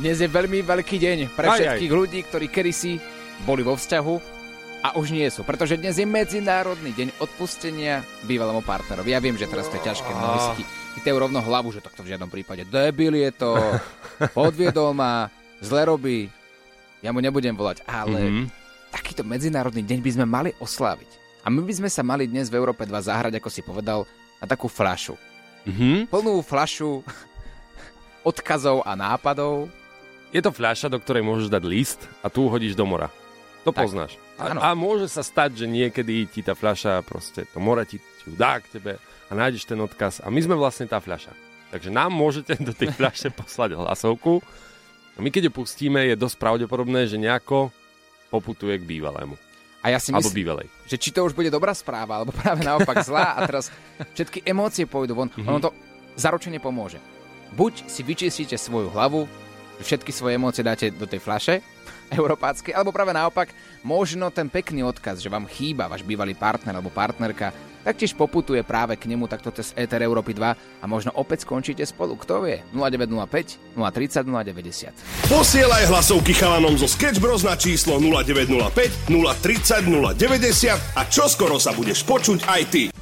Dnes 0.02 0.18
je 0.18 0.26
veľmi 0.26 0.66
veľký 0.66 0.96
deň 0.98 1.18
pre 1.38 1.46
všetkých 1.46 1.92
aj, 1.92 1.94
aj. 1.94 2.00
ľudí, 2.02 2.20
ktorí 2.26 2.46
kedysi 2.50 2.98
boli 3.46 3.62
vo 3.62 3.78
vzťahu 3.78 4.39
a 4.80 4.96
už 4.96 5.12
nie 5.12 5.28
sú, 5.28 5.44
pretože 5.44 5.76
dnes 5.76 6.00
je 6.00 6.08
Medzinárodný 6.08 6.96
deň 6.96 7.20
odpustenia 7.20 8.00
bývalému 8.24 8.64
partnerovi. 8.64 9.12
Ja 9.12 9.20
viem, 9.20 9.36
že 9.36 9.44
teraz 9.44 9.68
to 9.68 9.76
je 9.76 9.84
ťažké, 9.84 10.08
mnohí 10.08 10.40
si 10.56 10.62
chytajú 10.96 11.16
rovno 11.20 11.44
hlavu, 11.44 11.68
že 11.68 11.84
takto 11.84 12.00
v 12.00 12.16
žiadnom 12.16 12.32
prípade. 12.32 12.64
Debil 12.64 13.12
je 13.20 13.30
to, 13.36 13.52
podviedol 14.38 14.96
ma, 14.96 15.28
zle 15.60 15.84
robí, 15.84 16.32
ja 17.04 17.12
mu 17.12 17.20
nebudem 17.20 17.52
volať, 17.52 17.84
ale 17.84 18.20
mm-hmm. 18.24 18.46
takýto 18.88 19.22
Medzinárodný 19.24 19.84
deň 19.84 19.98
by 20.00 20.10
sme 20.16 20.26
mali 20.26 20.50
osláviť. 20.56 21.20
A 21.44 21.48
my 21.48 21.60
by 21.64 21.74
sme 21.76 21.88
sa 21.92 22.00
mali 22.00 22.28
dnes 22.28 22.48
v 22.48 22.56
Európe 22.56 22.84
2 22.84 22.92
zahrať, 23.04 23.36
ako 23.36 23.48
si 23.52 23.60
povedal, 23.60 24.08
na 24.40 24.48
takú 24.48 24.68
flašu. 24.68 25.16
Mm-hmm. 25.68 26.08
Plnú 26.08 26.40
flašu 26.40 27.04
odkazov 28.30 28.80
a 28.88 28.96
nápadov, 28.96 29.68
je 30.30 30.38
to 30.38 30.54
fľaša, 30.54 30.86
do 30.86 31.02
ktorej 31.02 31.26
môžeš 31.26 31.50
dať 31.50 31.62
list 31.66 32.00
a 32.22 32.30
tu 32.30 32.46
hodíš 32.46 32.78
do 32.78 32.86
mora. 32.86 33.10
To 33.66 33.74
tak, 33.74 33.90
poznáš. 33.90 34.14
A, 34.40 34.72
a 34.72 34.78
môže 34.78 35.06
sa 35.12 35.20
stať, 35.20 35.64
že 35.64 35.66
niekedy 35.68 36.24
ti 36.24 36.40
tá 36.40 36.56
fľaša, 36.56 37.04
proste 37.04 37.44
to 37.44 37.60
more 37.60 37.84
ti, 37.84 38.00
ti 38.00 38.28
dá 38.32 38.56
k 38.58 38.80
tebe 38.80 38.92
a 39.00 39.32
nájdeš 39.36 39.68
ten 39.68 39.76
odkaz. 39.76 40.24
A 40.24 40.32
my 40.32 40.40
sme 40.40 40.56
vlastne 40.56 40.88
tá 40.88 40.96
fľaša. 40.96 41.36
Takže 41.70 41.92
nám 41.92 42.10
môžete 42.10 42.58
do 42.58 42.72
tej 42.74 42.90
fľaše 42.96 43.30
poslať 43.40 43.76
hlasovku. 43.76 44.40
A 45.14 45.18
my 45.20 45.28
keď 45.28 45.52
ju 45.52 45.62
pustíme, 45.62 46.00
je 46.08 46.16
dosť 46.16 46.40
pravdepodobné, 46.40 47.04
že 47.04 47.20
nejako 47.20 47.68
poputuje 48.32 48.80
k 48.80 48.88
bývalému. 48.88 49.36
A 49.80 49.96
ja 49.96 49.98
si 50.00 50.12
myslím, 50.12 50.68
že 50.84 51.00
či 51.00 51.08
to 51.08 51.24
už 51.24 51.32
bude 51.32 51.48
dobrá 51.48 51.72
správa, 51.72 52.20
alebo 52.20 52.36
práve 52.36 52.60
naopak 52.60 53.00
zlá 53.00 53.32
a 53.32 53.48
teraz 53.48 53.72
všetky 54.12 54.44
emócie 54.44 54.84
pôjdu 54.84 55.16
von, 55.16 55.32
mm-hmm. 55.32 55.48
ono 55.48 55.60
to 55.60 55.70
zaručene 56.20 56.60
pomôže. 56.60 57.00
Buď 57.56 57.88
si 57.88 58.04
vyčistíte 58.04 58.60
svoju 58.60 58.92
hlavu, 58.92 59.24
všetky 59.82 60.12
svoje 60.12 60.36
emócie 60.36 60.64
dáte 60.64 60.92
do 60.92 61.08
tej 61.08 61.20
flaše 61.20 61.64
európáckej, 62.18 62.74
alebo 62.74 62.94
práve 62.94 63.14
naopak, 63.14 63.54
možno 63.86 64.28
ten 64.34 64.50
pekný 64.50 64.84
odkaz, 64.84 65.22
že 65.22 65.32
vám 65.32 65.46
chýba 65.46 65.86
váš 65.86 66.02
bývalý 66.02 66.34
partner 66.34 66.76
alebo 66.76 66.90
partnerka, 66.92 67.54
taktiež 67.80 68.12
poputuje 68.12 68.60
práve 68.60 68.96
k 69.00 69.08
nemu 69.08 69.24
takto 69.24 69.48
cez 69.54 69.72
Ether 69.72 70.04
Európy 70.04 70.36
2 70.36 70.82
a 70.82 70.84
možno 70.84 71.14
opäť 71.16 71.48
skončíte 71.48 71.84
spolu. 71.88 72.16
Kto 72.20 72.44
vie? 72.44 72.60
0905 72.76 73.78
030 73.78 74.28
090. 74.28 75.32
Posielaj 75.32 75.88
hlasovky 75.88 76.36
chalanom 76.36 76.76
zo 76.76 76.84
Sketch 76.84 77.22
na 77.22 77.56
číslo 77.56 77.96
0905 77.96 79.08
030 79.08 79.88
090 79.88 80.98
a 80.98 81.02
čoskoro 81.08 81.56
sa 81.56 81.72
budeš 81.72 82.04
počuť 82.04 82.44
aj 82.44 82.62
ty. 82.68 82.99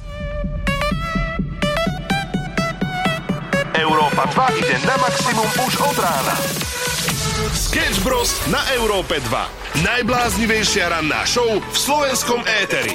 Európa 4.19 4.51
2 4.51 4.59
ide 4.59 4.75
na 4.83 4.99
maximum 4.99 5.47
už 5.63 5.79
od 5.79 5.95
rána. 5.95 6.35
Sketch 7.55 8.03
Bros. 8.03 8.35
na 8.51 8.59
Európe 8.75 9.15
2. 9.15 9.79
Najbláznivejšia 9.79 10.91
ranná 10.91 11.23
show 11.23 11.47
v 11.47 11.77
slovenskom 11.79 12.43
éteri. 12.43 12.91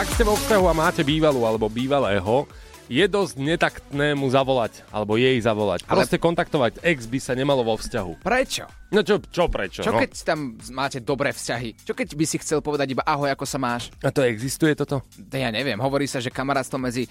Ak 0.00 0.08
ste 0.16 0.24
vo 0.24 0.40
vzťahu 0.40 0.64
a 0.64 0.72
máte 0.72 1.04
bývalú 1.04 1.44
alebo 1.44 1.68
bývalého, 1.68 2.48
je 2.88 3.04
dosť 3.04 3.36
netaktné 3.36 4.16
mu 4.16 4.32
zavolať, 4.32 4.80
alebo 4.88 5.20
jej 5.20 5.36
zavolať. 5.44 5.84
Ale- 5.84 6.04
Proste 6.04 6.16
kontaktovať 6.16 6.80
ex 6.80 7.04
by 7.04 7.20
sa 7.20 7.36
nemalo 7.36 7.68
vo 7.68 7.76
vzťahu. 7.76 8.24
Prečo? 8.24 8.64
No 8.92 9.04
čo, 9.04 9.20
čo 9.28 9.48
prečo? 9.52 9.84
Čo 9.84 9.92
no? 9.92 10.00
keď 10.00 10.10
tam 10.24 10.56
máte 10.72 11.04
dobré 11.04 11.36
vzťahy? 11.36 11.84
Čo 11.84 11.92
keď 11.92 12.16
by 12.16 12.24
si 12.24 12.36
chcel 12.40 12.64
povedať 12.64 12.96
iba 12.96 13.04
ahoj, 13.04 13.28
ako 13.28 13.44
sa 13.44 13.60
máš? 13.60 13.92
A 14.00 14.08
to 14.08 14.24
existuje 14.24 14.72
toto? 14.72 15.04
To 15.04 15.36
ja 15.36 15.52
neviem, 15.52 15.76
hovorí 15.80 16.08
sa, 16.08 16.20
že 16.20 16.32
kamarátstvo 16.32 16.80
medzi 16.80 17.08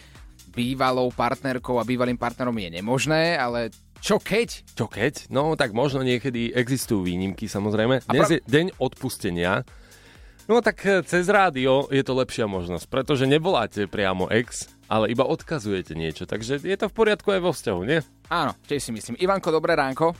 bývalou 0.54 1.10
partnerkou 1.10 1.82
a 1.82 1.84
bývalým 1.84 2.16
partnerom 2.16 2.54
je 2.56 2.70
nemožné, 2.70 3.36
ale 3.36 3.74
čo 4.04 4.20
keď? 4.20 4.76
Čo 4.76 4.86
keď? 4.86 5.32
No 5.34 5.56
tak 5.58 5.72
možno 5.72 6.04
niekedy 6.04 6.52
existujú 6.52 7.08
výnimky 7.08 7.48
samozrejme. 7.48 8.04
A 8.04 8.12
Dnes 8.12 8.28
pra- 8.28 8.34
je 8.36 8.40
deň 8.46 8.66
odpustenia. 8.78 9.64
No 10.44 10.60
tak 10.60 10.84
e, 10.84 11.00
cez 11.08 11.32
rádio 11.32 11.88
je 11.88 12.04
to 12.04 12.12
lepšia 12.12 12.44
možnosť, 12.44 12.92
pretože 12.92 13.24
nevoláte 13.24 13.88
priamo 13.88 14.28
ex, 14.28 14.68
ale 14.92 15.08
iba 15.08 15.24
odkazujete 15.24 15.96
niečo. 15.96 16.28
Takže 16.28 16.60
je 16.60 16.76
to 16.76 16.92
v 16.92 16.98
poriadku 17.00 17.32
aj 17.32 17.42
vo 17.42 17.56
vzťahu, 17.56 17.82
nie? 17.88 18.04
Áno, 18.28 18.52
tiež 18.68 18.84
si 18.84 18.92
myslím. 18.92 19.16
Ivanko, 19.24 19.56
dobré 19.56 19.72
ránko. 19.80 20.12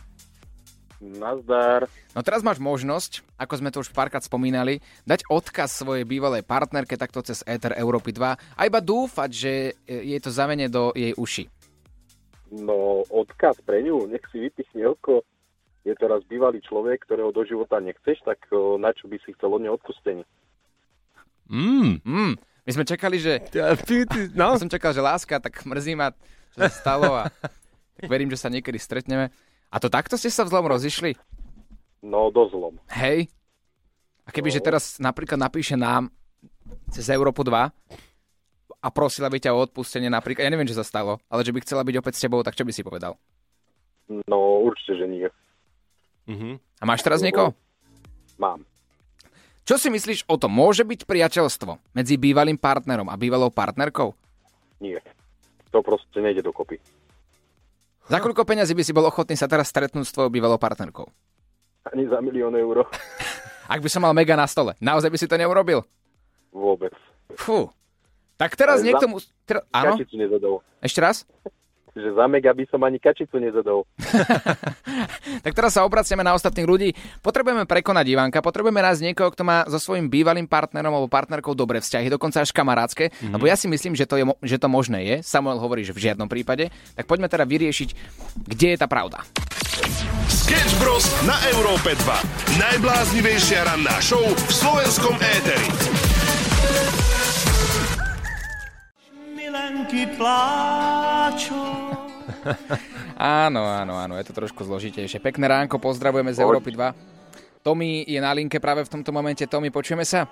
Nazdar. 1.04 1.92
No 2.16 2.24
teraz 2.24 2.40
máš 2.40 2.64
možnosť, 2.64 3.28
ako 3.36 3.54
sme 3.60 3.70
to 3.76 3.84
už 3.84 3.92
párkrát 3.92 4.24
spomínali, 4.24 4.80
dať 5.04 5.28
odkaz 5.28 5.84
svojej 5.84 6.08
bývalej 6.08 6.48
partnerke 6.48 6.96
takto 6.96 7.20
cez 7.20 7.44
Ether 7.44 7.76
Európy 7.76 8.16
2 8.16 8.56
a 8.56 8.62
iba 8.64 8.80
dúfať, 8.80 9.30
že 9.30 9.54
e, 9.84 10.16
jej 10.16 10.20
to 10.24 10.32
zavene 10.32 10.72
do 10.72 10.96
jej 10.96 11.12
uši. 11.20 11.52
No, 12.54 13.04
odkaz 13.12 13.60
pre 13.66 13.84
ňu, 13.84 14.08
nech 14.08 14.24
si 14.32 14.40
vypichne 14.40 14.88
oko. 14.88 15.26
Je 15.84 15.92
teraz 16.00 16.24
bývalý 16.30 16.64
človek, 16.64 17.04
ktorého 17.04 17.36
do 17.36 17.44
života 17.44 17.84
nechceš, 17.84 18.24
tak 18.24 18.40
o, 18.56 18.80
na 18.80 18.96
čo 18.96 19.12
by 19.12 19.20
si 19.20 19.36
chcel 19.36 19.52
od 19.52 19.60
neho 19.60 19.76
odpustenie? 19.76 20.24
Mm. 21.52 22.00
Mm, 22.08 22.34
my 22.40 22.72
sme 22.72 22.88
čakali, 22.88 23.20
že... 23.20 23.44
No. 24.32 24.56
Ja 24.56 24.62
som 24.62 24.72
čakal, 24.72 24.96
že 24.96 25.04
láska, 25.04 25.44
tak 25.44 25.60
mrzí 25.68 26.00
ma, 26.00 26.16
čo 26.56 26.64
sa 26.64 26.72
stalo 26.72 27.12
a 27.12 27.28
tak 28.00 28.08
verím, 28.08 28.32
že 28.32 28.40
sa 28.40 28.48
niekedy 28.48 28.80
stretneme. 28.80 29.34
A 29.74 29.82
to 29.82 29.90
takto 29.90 30.14
ste 30.22 30.30
sa 30.30 30.46
vzlom 30.46 30.70
rozišli? 30.70 31.18
No, 32.06 32.30
dozlom. 32.30 32.78
Hej? 32.94 33.26
A 34.24 34.30
keby, 34.30 34.54
že 34.54 34.62
teraz 34.62 35.02
napríklad 35.02 35.42
napíše 35.42 35.74
nám 35.74 36.14
cez 36.94 37.10
Európu 37.10 37.42
2 37.42 37.74
a 38.84 38.88
prosila 38.94 39.34
by 39.34 39.42
ťa 39.42 39.56
o 39.58 39.64
odpustenie 39.66 40.14
napríklad, 40.14 40.46
ja 40.46 40.54
neviem, 40.54 40.70
čo 40.70 40.78
sa 40.78 40.86
stalo, 40.86 41.18
ale 41.26 41.42
že 41.42 41.50
by 41.50 41.60
chcela 41.66 41.82
byť 41.82 41.96
opäť 41.98 42.14
s 42.20 42.24
tebou, 42.24 42.46
tak 42.46 42.54
čo 42.54 42.68
by 42.68 42.72
si 42.72 42.86
povedal? 42.86 43.18
No, 44.30 44.62
určite, 44.62 45.00
že 45.00 45.06
nie. 45.10 45.28
Mhm. 46.30 46.62
A 46.80 46.84
máš 46.86 47.02
teraz 47.02 47.26
niekoho? 47.26 47.58
Mám. 48.38 48.68
Čo 49.64 49.80
si 49.80 49.88
myslíš 49.88 50.28
o 50.28 50.36
tom? 50.36 50.52
Môže 50.52 50.84
byť 50.84 51.08
priateľstvo 51.08 51.96
medzi 51.96 52.20
bývalým 52.20 52.60
partnerom 52.60 53.08
a 53.08 53.16
bývalou 53.16 53.48
partnerkou? 53.48 54.12
Nie. 54.84 55.00
To 55.72 55.80
proste 55.80 56.20
nejde 56.20 56.44
dokopy. 56.44 56.84
Za 58.08 58.20
koľko 58.20 58.44
peňazí 58.44 58.76
by 58.76 58.84
si 58.84 58.92
bol 58.92 59.08
ochotný 59.08 59.40
sa 59.40 59.48
teraz 59.48 59.72
stretnúť 59.72 60.06
s 60.08 60.12
tvojou 60.12 60.28
bývalou 60.28 60.60
partnerkou? 60.60 61.08
Ani 61.88 62.08
za 62.08 62.20
milión 62.20 62.52
eur. 62.56 62.84
Ak 63.74 63.80
by 63.80 63.88
som 63.88 64.04
mal 64.04 64.12
mega 64.12 64.36
na 64.36 64.44
stole, 64.44 64.76
naozaj 64.84 65.08
by 65.08 65.18
si 65.20 65.28
to 65.28 65.40
neurobil? 65.40 65.88
Vôbec. 66.52 66.92
Fú. 67.40 67.72
Tak 68.36 68.60
teraz 68.60 68.84
Ale 68.84 68.92
niekto 68.92 69.08
za- 69.08 69.12
mu... 69.12 69.18
Áno? 69.72 69.94
Ešte 70.84 71.00
raz? 71.00 71.24
Že 71.94 72.10
za 72.18 72.26
mega 72.26 72.50
by 72.50 72.66
som 72.74 72.82
ani 72.82 72.98
kačicu 72.98 73.38
nezadol. 73.38 73.86
Tak 75.44 75.54
teraz 75.56 75.76
sa 75.76 75.84
obraciame 75.84 76.24
na 76.24 76.36
ostatných 76.38 76.68
ľudí. 76.68 76.90
Potrebujeme 77.20 77.68
prekonať 77.68 78.06
Ivanka, 78.08 78.40
potrebujeme 78.40 78.80
nájsť 78.80 79.02
niekoho, 79.12 79.34
kto 79.34 79.44
má 79.44 79.68
so 79.68 79.76
svojím 79.76 80.08
bývalým 80.08 80.48
partnerom 80.48 80.94
alebo 80.94 81.12
partnerkou 81.12 81.52
dobré 81.52 81.84
vzťahy, 81.84 82.08
dokonca 82.08 82.44
až 82.44 82.56
kamarátske, 82.56 83.12
mm-hmm. 83.12 83.34
lebo 83.36 83.46
ja 83.50 83.60
si 83.60 83.68
myslím, 83.68 83.98
že 83.98 84.08
to, 84.08 84.16
je, 84.22 84.26
že 84.46 84.58
to 84.62 84.72
možné 84.72 85.04
je. 85.04 85.16
Samuel 85.26 85.60
hovorí, 85.60 85.84
že 85.84 85.92
v 85.92 86.12
žiadnom 86.12 86.32
prípade. 86.32 86.72
Tak 86.96 87.10
poďme 87.10 87.28
teda 87.28 87.44
vyriešiť, 87.44 87.90
kde 88.48 88.68
je 88.76 88.78
tá 88.80 88.88
pravda. 88.88 89.26
Sketch 90.30 90.76
Bros. 90.80 91.04
na 91.28 91.36
Európe 91.52 91.98
2. 91.98 92.62
Najbláznivejšia 92.62 93.68
ranná 93.68 93.98
show 94.00 94.24
v 94.24 94.52
slovenskom 94.54 95.18
éteri. 95.20 96.03
Milenky 99.84 100.16
pláču. 100.16 101.60
Áno, 103.20 103.68
áno, 103.68 104.00
áno, 104.00 104.16
je 104.16 104.26
to 104.32 104.34
trošku 104.36 104.64
zložitejšie. 104.64 105.20
Pekné 105.20 105.44
ránko, 105.52 105.76
pozdravujeme 105.76 106.32
z 106.32 106.40
Európy 106.40 106.72
2. 106.72 107.60
Tomi 107.60 108.08
je 108.08 108.16
na 108.24 108.32
linke 108.32 108.64
práve 108.64 108.88
v 108.88 108.92
tomto 108.92 109.12
momente. 109.12 109.44
Tomi, 109.44 109.76
počujeme 109.76 110.08
sa? 110.08 110.24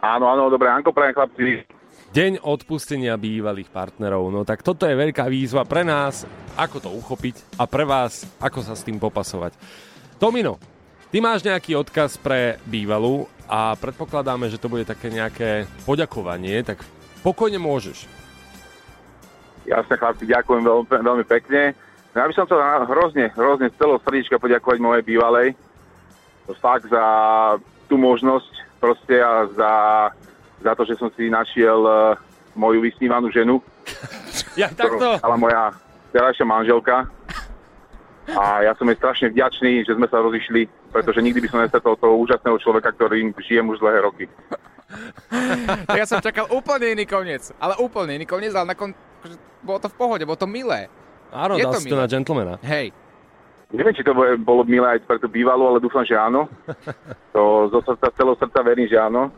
Áno, 0.00 0.32
áno, 0.32 0.48
dobré, 0.48 0.72
Anko, 0.72 0.96
prajem 0.96 1.12
chlapci. 1.12 1.68
Deň 2.16 2.40
odpustenia 2.40 3.20
bývalých 3.20 3.68
partnerov. 3.68 4.32
No 4.32 4.48
tak 4.48 4.64
toto 4.64 4.88
je 4.88 4.96
veľká 4.96 5.28
výzva 5.28 5.68
pre 5.68 5.84
nás, 5.84 6.24
ako 6.56 6.76
to 6.80 6.88
uchopiť 6.88 7.60
a 7.60 7.68
pre 7.68 7.84
vás, 7.84 8.24
ako 8.40 8.64
sa 8.64 8.72
s 8.72 8.84
tým 8.84 8.96
popasovať. 8.96 9.52
Tomino, 10.16 10.56
ty 11.12 11.20
máš 11.20 11.44
nejaký 11.44 11.76
odkaz 11.76 12.16
pre 12.16 12.56
bývalú 12.64 13.28
a 13.44 13.76
predpokladáme, 13.76 14.48
že 14.48 14.56
to 14.56 14.72
bude 14.72 14.88
také 14.88 15.12
nejaké 15.12 15.68
poďakovanie, 15.84 16.64
tak 16.64 16.80
pokojne 17.20 17.60
môžeš. 17.60 18.21
Jasne, 19.62 19.94
chlapci, 19.94 20.24
ďakujem 20.26 20.62
veľmi, 20.66 20.86
veľmi 20.90 21.24
pekne. 21.26 21.76
No, 22.12 22.16
ja 22.22 22.26
by 22.28 22.34
som 22.34 22.44
chcel 22.44 22.60
hrozne, 22.90 23.32
hrozne 23.32 23.72
z 23.72 23.78
celého 23.78 23.98
srdiečka 24.02 24.36
poďakovať 24.36 24.78
mojej 24.82 25.04
bývalej. 25.06 25.48
Fakt 26.60 26.90
za 26.90 27.04
tú 27.86 27.96
možnosť 27.96 28.52
proste 28.82 29.22
a 29.22 29.46
za, 29.54 29.72
za 30.60 30.72
to, 30.74 30.82
že 30.84 30.98
som 30.98 31.08
si 31.14 31.30
našiel 31.30 31.80
uh, 31.86 32.18
moju 32.58 32.82
vysnívanú 32.82 33.30
ženu. 33.32 33.62
Ja 34.52 34.68
takto? 34.68 35.16
Ale 35.24 35.36
moja 35.40 35.72
terajšia 36.12 36.44
manželka. 36.44 37.08
A 38.36 38.62
ja 38.62 38.72
som 38.76 38.84
jej 38.84 39.00
strašne 39.00 39.32
vďačný, 39.32 39.82
že 39.88 39.96
sme 39.96 40.06
sa 40.12 40.20
rozišli, 40.20 40.68
pretože 40.92 41.24
nikdy 41.24 41.40
by 41.40 41.48
som 41.48 41.60
nestretol 41.64 41.96
toho 41.96 42.20
úžasného 42.20 42.60
človeka, 42.60 42.92
ktorým 42.94 43.32
žijem 43.40 43.66
už 43.72 43.80
dlhé 43.80 43.98
roky. 44.04 44.24
Tak 45.88 45.98
ja 46.04 46.06
som 46.06 46.20
čakal 46.20 46.52
úplne 46.52 46.92
iný 46.92 47.08
koniec. 47.08 47.50
Ale 47.58 47.80
úplne 47.80 48.20
iný 48.20 48.28
koniec, 48.28 48.52
ale 48.52 48.76
nakon... 48.76 48.92
akože 49.22 49.36
Bolo 49.62 49.78
to 49.78 49.88
v 49.88 49.96
pohode, 49.96 50.22
bolo 50.26 50.34
to 50.34 50.50
milé. 50.50 50.90
Áno, 51.30 51.54
Je 51.54 51.62
dal 51.62 51.72
to 51.72 51.80
si 51.80 51.86
to 51.86 51.94
milé. 51.94 52.02
na 52.02 52.08
gentlemana. 52.10 52.54
Hej. 52.66 52.90
Neviem, 53.72 53.94
či 53.94 54.04
to 54.04 54.12
bolo 54.42 54.66
milé 54.68 54.84
aj 54.84 55.06
pre 55.06 55.16
tú 55.16 55.30
bývalú, 55.30 55.64
ale 55.64 55.78
dúfam, 55.80 56.02
že 56.04 56.18
áno. 56.18 56.50
To 57.32 57.70
zo 57.72 57.80
srdca, 57.80 58.12
z 58.12 58.14
celého 58.20 58.36
srdca 58.36 58.60
verím, 58.60 58.84
že 58.90 59.00
áno. 59.00 59.32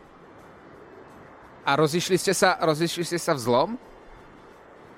A 1.62 1.78
rozišli 1.78 2.18
ste 2.18 2.34
sa, 2.34 2.58
rozišli 2.58 3.04
ste 3.06 3.18
sa 3.20 3.36
v 3.36 3.40
zlom? 3.40 3.70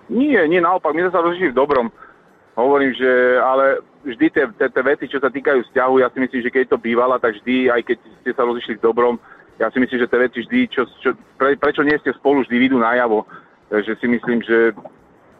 Nie, 0.08 0.46
nie, 0.48 0.62
naopak, 0.62 0.94
my 0.94 1.04
sme 1.06 1.12
sa 1.12 1.20
rozlišili 1.20 1.50
v 1.52 1.58
dobrom. 1.58 1.86
Hovorím, 2.56 2.96
že 2.96 3.10
ale 3.42 3.84
vždy 4.06 4.26
tie, 4.32 4.44
tie, 4.56 4.68
tie 4.72 4.82
veci, 4.82 5.04
čo 5.10 5.20
sa 5.20 5.28
týkajú 5.28 5.66
vzťahu, 5.68 5.94
ja 6.00 6.08
si 6.08 6.18
myslím, 6.22 6.40
že 6.40 6.50
keď 6.54 6.60
je 6.64 6.72
to 6.72 6.80
bývala, 6.80 7.20
tak 7.20 7.36
vždy, 7.36 7.68
aj 7.68 7.82
keď 7.84 7.96
ste 8.24 8.30
sa 8.32 8.46
rozlišili 8.48 8.80
v 8.80 8.86
dobrom, 8.86 9.14
ja 9.60 9.68
si 9.68 9.76
myslím, 9.76 9.98
že 10.00 10.08
tie 10.08 10.20
veci 10.24 10.38
vždy, 10.40 10.60
čo, 10.72 10.82
čo, 11.04 11.10
pre, 11.36 11.58
prečo 11.60 11.84
nie 11.84 11.96
ste 12.00 12.16
spolu, 12.16 12.40
vždy 12.46 12.56
vidú 12.56 12.80
najavo. 12.80 13.28
Takže 13.68 13.92
si 13.98 14.06
myslím, 14.06 14.42
že 14.42 14.72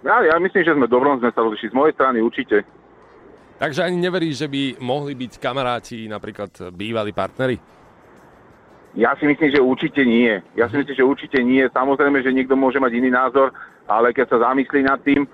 ja, 0.03 0.23
ja 0.23 0.37
myslím, 0.39 0.63
že 0.63 0.75
sme 0.75 0.87
v 0.87 0.95
dobrom, 0.95 1.19
sme 1.19 1.35
sa 1.35 1.43
rozlišili. 1.43 1.73
Z 1.73 1.79
mojej 1.79 1.95
strany 1.95 2.19
určite. 2.23 2.63
Takže 3.57 3.89
ani 3.89 3.97
neveríš, 3.97 4.45
že 4.45 4.49
by 4.53 4.63
mohli 4.85 5.17
byť 5.17 5.41
kamaráti, 5.41 6.07
napríklad 6.07 6.75
bývalí 6.77 7.17
partneri? 7.17 7.57
Ja 8.97 9.13
si 9.17 9.29
myslím, 9.29 9.53
že 9.53 9.61
určite 9.61 10.05
nie. 10.05 10.41
Ja 10.57 10.69
si 10.69 10.77
myslím, 10.77 10.97
že 10.97 11.05
určite 11.05 11.39
nie. 11.41 11.65
Samozrejme, 11.69 12.21
že 12.25 12.33
niekto 12.33 12.57
môže 12.57 12.81
mať 12.81 12.93
iný 12.97 13.13
názor, 13.13 13.53
ale 13.89 14.13
keď 14.13 14.37
sa 14.37 14.53
zamyslí 14.53 14.81
nad 14.85 15.01
tým, 15.05 15.25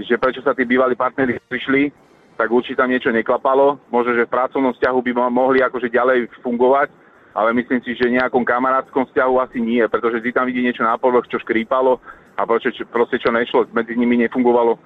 že 0.00 0.16
prečo 0.16 0.40
sa 0.40 0.56
tí 0.56 0.64
bývalí 0.64 0.96
partneri 0.96 1.36
prišli, 1.48 1.92
tak 2.40 2.48
určite 2.48 2.80
tam 2.80 2.88
niečo 2.88 3.12
neklapalo. 3.12 3.76
Možno, 3.92 4.16
že 4.16 4.24
v 4.24 4.32
pracovnom 4.32 4.72
vzťahu 4.72 4.98
by 5.04 5.12
mo- 5.12 5.32
mohli 5.32 5.60
akože 5.60 5.92
ďalej 5.92 6.32
fungovať, 6.40 6.88
ale 7.36 7.52
myslím 7.56 7.80
si, 7.84 7.92
že 7.96 8.08
nejakom 8.08 8.44
kamarátskom 8.44 9.08
vzťahu 9.08 9.34
asi 9.44 9.60
nie, 9.60 9.84
pretože 9.88 10.20
vždy 10.20 10.30
tam 10.32 10.48
vidí 10.48 10.64
niečo 10.64 10.84
na 10.84 10.96
povrch, 10.96 11.28
čo 11.28 11.40
škrípalo 11.40 12.00
a 12.36 12.42
proste, 12.44 12.72
čo, 12.72 12.82
proste 12.88 13.16
čo 13.20 13.28
nešlo, 13.28 13.68
medzi 13.72 13.96
nimi 13.96 14.16
nefungovalo. 14.20 14.78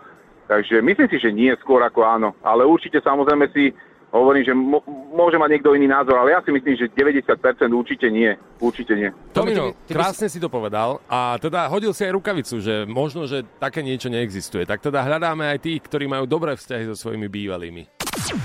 Takže 0.47 0.79
myslím 0.79 1.09
si, 1.11 1.17
že 1.19 1.35
nie 1.35 1.51
skôr 1.59 1.83
ako 1.83 2.07
áno. 2.07 2.29
Ale 2.43 2.63
určite 2.63 3.03
samozrejme 3.03 3.51
si 3.51 3.75
hovorím, 4.15 4.47
že 4.47 4.55
mo- 4.55 4.87
môže 5.13 5.37
mať 5.37 5.59
niekto 5.59 5.75
iný 5.75 5.91
názor, 5.91 6.17
ale 6.17 6.33
ja 6.33 6.41
si 6.41 6.55
myslím, 6.55 6.79
že 6.79 6.87
90% 6.95 7.75
určite 7.75 8.07
nie. 8.09 8.31
Určite 8.63 8.95
nie. 8.95 9.11
Tomino, 9.35 9.75
krásne 9.91 10.31
si 10.31 10.39
to 10.39 10.47
povedal 10.47 11.03
a 11.11 11.37
teda 11.37 11.67
hodil 11.67 11.91
si 11.91 12.07
aj 12.07 12.15
rukavicu, 12.15 12.63
že 12.63 12.87
možno, 12.87 13.27
že 13.27 13.43
také 13.59 13.83
niečo 13.83 14.07
neexistuje. 14.09 14.65
Tak 14.65 14.81
teda 14.81 15.03
hľadáme 15.03 15.51
aj 15.51 15.59
tých, 15.67 15.83
ktorí 15.83 16.07
majú 16.07 16.25
dobré 16.25 16.55
vzťahy 16.55 16.87
so 16.89 16.95
svojimi 16.97 17.27
bývalými. 17.27 17.83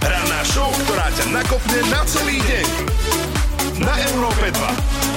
Ranná 0.02 0.42
show, 0.46 0.68
ktorá 0.86 1.08
ťa 1.14 1.26
nakopne 1.32 1.80
na 1.90 2.02
celý 2.10 2.38
deň. 2.42 2.66
Na 3.82 3.94
Európe 4.14 4.46
2. 4.50 4.58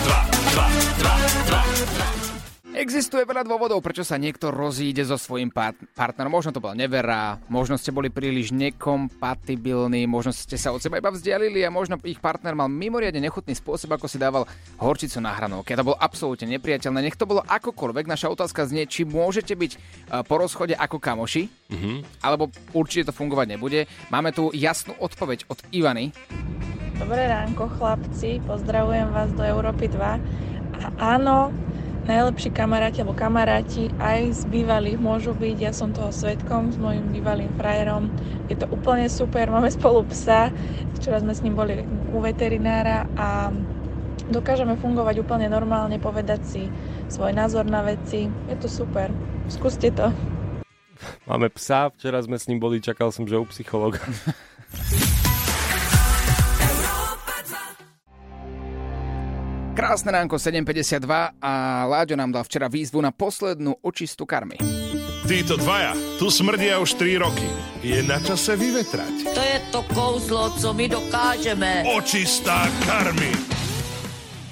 2, 0.04 0.24
2, 0.54 0.68
2, 1.00 2.28
2. 2.30 2.33
Existuje 2.84 3.24
veľa 3.24 3.48
dôvodov, 3.48 3.80
prečo 3.80 4.04
sa 4.04 4.20
niekto 4.20 4.52
rozíde 4.52 5.08
so 5.08 5.16
svojím 5.16 5.48
part- 5.48 5.80
partnerom. 5.96 6.28
Možno 6.28 6.52
to 6.52 6.60
bola 6.60 6.76
nevera, 6.76 7.40
možno 7.48 7.80
ste 7.80 7.88
boli 7.96 8.12
príliš 8.12 8.52
nekompatibilní, 8.52 10.04
možno 10.04 10.36
ste 10.36 10.60
sa 10.60 10.68
od 10.68 10.84
seba 10.84 11.00
iba 11.00 11.08
vzdialili 11.08 11.64
a 11.64 11.72
možno 11.72 11.96
ich 12.04 12.20
partner 12.20 12.52
mal 12.52 12.68
mimoriadne 12.68 13.24
nechutný 13.24 13.56
spôsob, 13.56 13.96
ako 13.96 14.04
si 14.04 14.20
dával 14.20 14.44
horčicu 14.76 15.16
na 15.24 15.32
hranolke. 15.32 15.72
To 15.72 15.80
bolo 15.80 15.96
absolútne 15.96 16.44
nepriateľné. 16.44 17.08
Nech 17.08 17.16
to 17.16 17.24
bolo 17.24 17.40
akokoľvek. 17.48 18.04
Naša 18.04 18.28
otázka 18.28 18.68
znie, 18.68 18.84
či 18.84 19.08
môžete 19.08 19.56
byť 19.56 19.72
e, 19.72 19.78
po 20.28 20.36
rozchode 20.36 20.76
ako 20.76 21.00
kamoši, 21.00 21.48
mm-hmm. 21.48 22.20
alebo 22.20 22.52
určite 22.76 23.08
to 23.08 23.16
fungovať 23.16 23.56
nebude. 23.56 23.88
Máme 24.12 24.36
tu 24.36 24.52
jasnú 24.52 24.92
odpoveď 25.00 25.48
od 25.48 25.56
Ivany. 25.72 26.12
Dobré 27.00 27.32
ránko, 27.32 27.64
chlapci. 27.80 28.44
Pozdravujem 28.44 29.08
vás 29.08 29.32
do 29.32 29.40
Európy 29.40 29.88
2. 29.88 29.96
A 30.84 30.86
áno, 31.16 31.48
najlepší 32.04 32.52
kamaráti 32.52 33.00
alebo 33.00 33.16
kamaráti 33.16 33.88
aj 33.96 34.32
z 34.32 34.42
bývalých 34.52 35.00
môžu 35.00 35.32
byť. 35.32 35.56
Ja 35.60 35.72
som 35.72 35.92
toho 35.92 36.12
svetkom 36.12 36.72
s 36.72 36.76
mojim 36.76 37.08
bývalým 37.10 37.52
frajerom. 37.56 38.12
Je 38.48 38.56
to 38.56 38.68
úplne 38.68 39.08
super. 39.08 39.48
Máme 39.48 39.72
spolu 39.72 40.04
psa. 40.12 40.52
Včera 41.00 41.20
sme 41.20 41.32
s 41.32 41.40
ním 41.40 41.56
boli 41.56 41.80
u 42.12 42.18
veterinára 42.20 43.08
a 43.16 43.52
dokážeme 44.28 44.76
fungovať 44.80 45.20
úplne 45.20 45.48
normálne, 45.48 45.96
povedať 46.00 46.40
si 46.44 46.62
svoj 47.08 47.32
názor 47.32 47.64
na 47.68 47.84
veci. 47.84 48.28
Je 48.48 48.56
to 48.60 48.68
super. 48.68 49.08
Skúste 49.48 49.92
to. 49.92 50.08
Máme 51.28 51.50
psa, 51.52 51.90
včera 51.92 52.22
sme 52.22 52.38
s 52.38 52.48
ním 52.48 52.62
boli, 52.62 52.80
čakal 52.80 53.12
som, 53.12 53.28
že 53.28 53.36
u 53.36 53.44
psychologa. 53.50 54.00
Krásne 59.84 60.16
ránko 60.16 60.40
7.52 60.40 61.04
a 61.44 61.84
Láďo 61.84 62.16
nám 62.16 62.32
dal 62.32 62.40
včera 62.48 62.72
výzvu 62.72 63.04
na 63.04 63.12
poslednú 63.12 63.76
očistú 63.84 64.24
karmy. 64.24 64.56
Títo 65.28 65.60
dvaja 65.60 65.92
tu 66.16 66.32
smrdia 66.32 66.80
už 66.80 66.96
3 66.96 67.20
roky. 67.20 67.44
Je 67.84 68.00
na 68.00 68.16
čase 68.16 68.56
vyvetrať. 68.56 69.36
To 69.36 69.42
je 69.44 69.58
to 69.68 69.84
kouzlo, 69.92 70.56
co 70.56 70.72
my 70.72 70.88
dokážeme. 70.88 71.84
Očistá 72.00 72.64
karmy. 72.88 73.28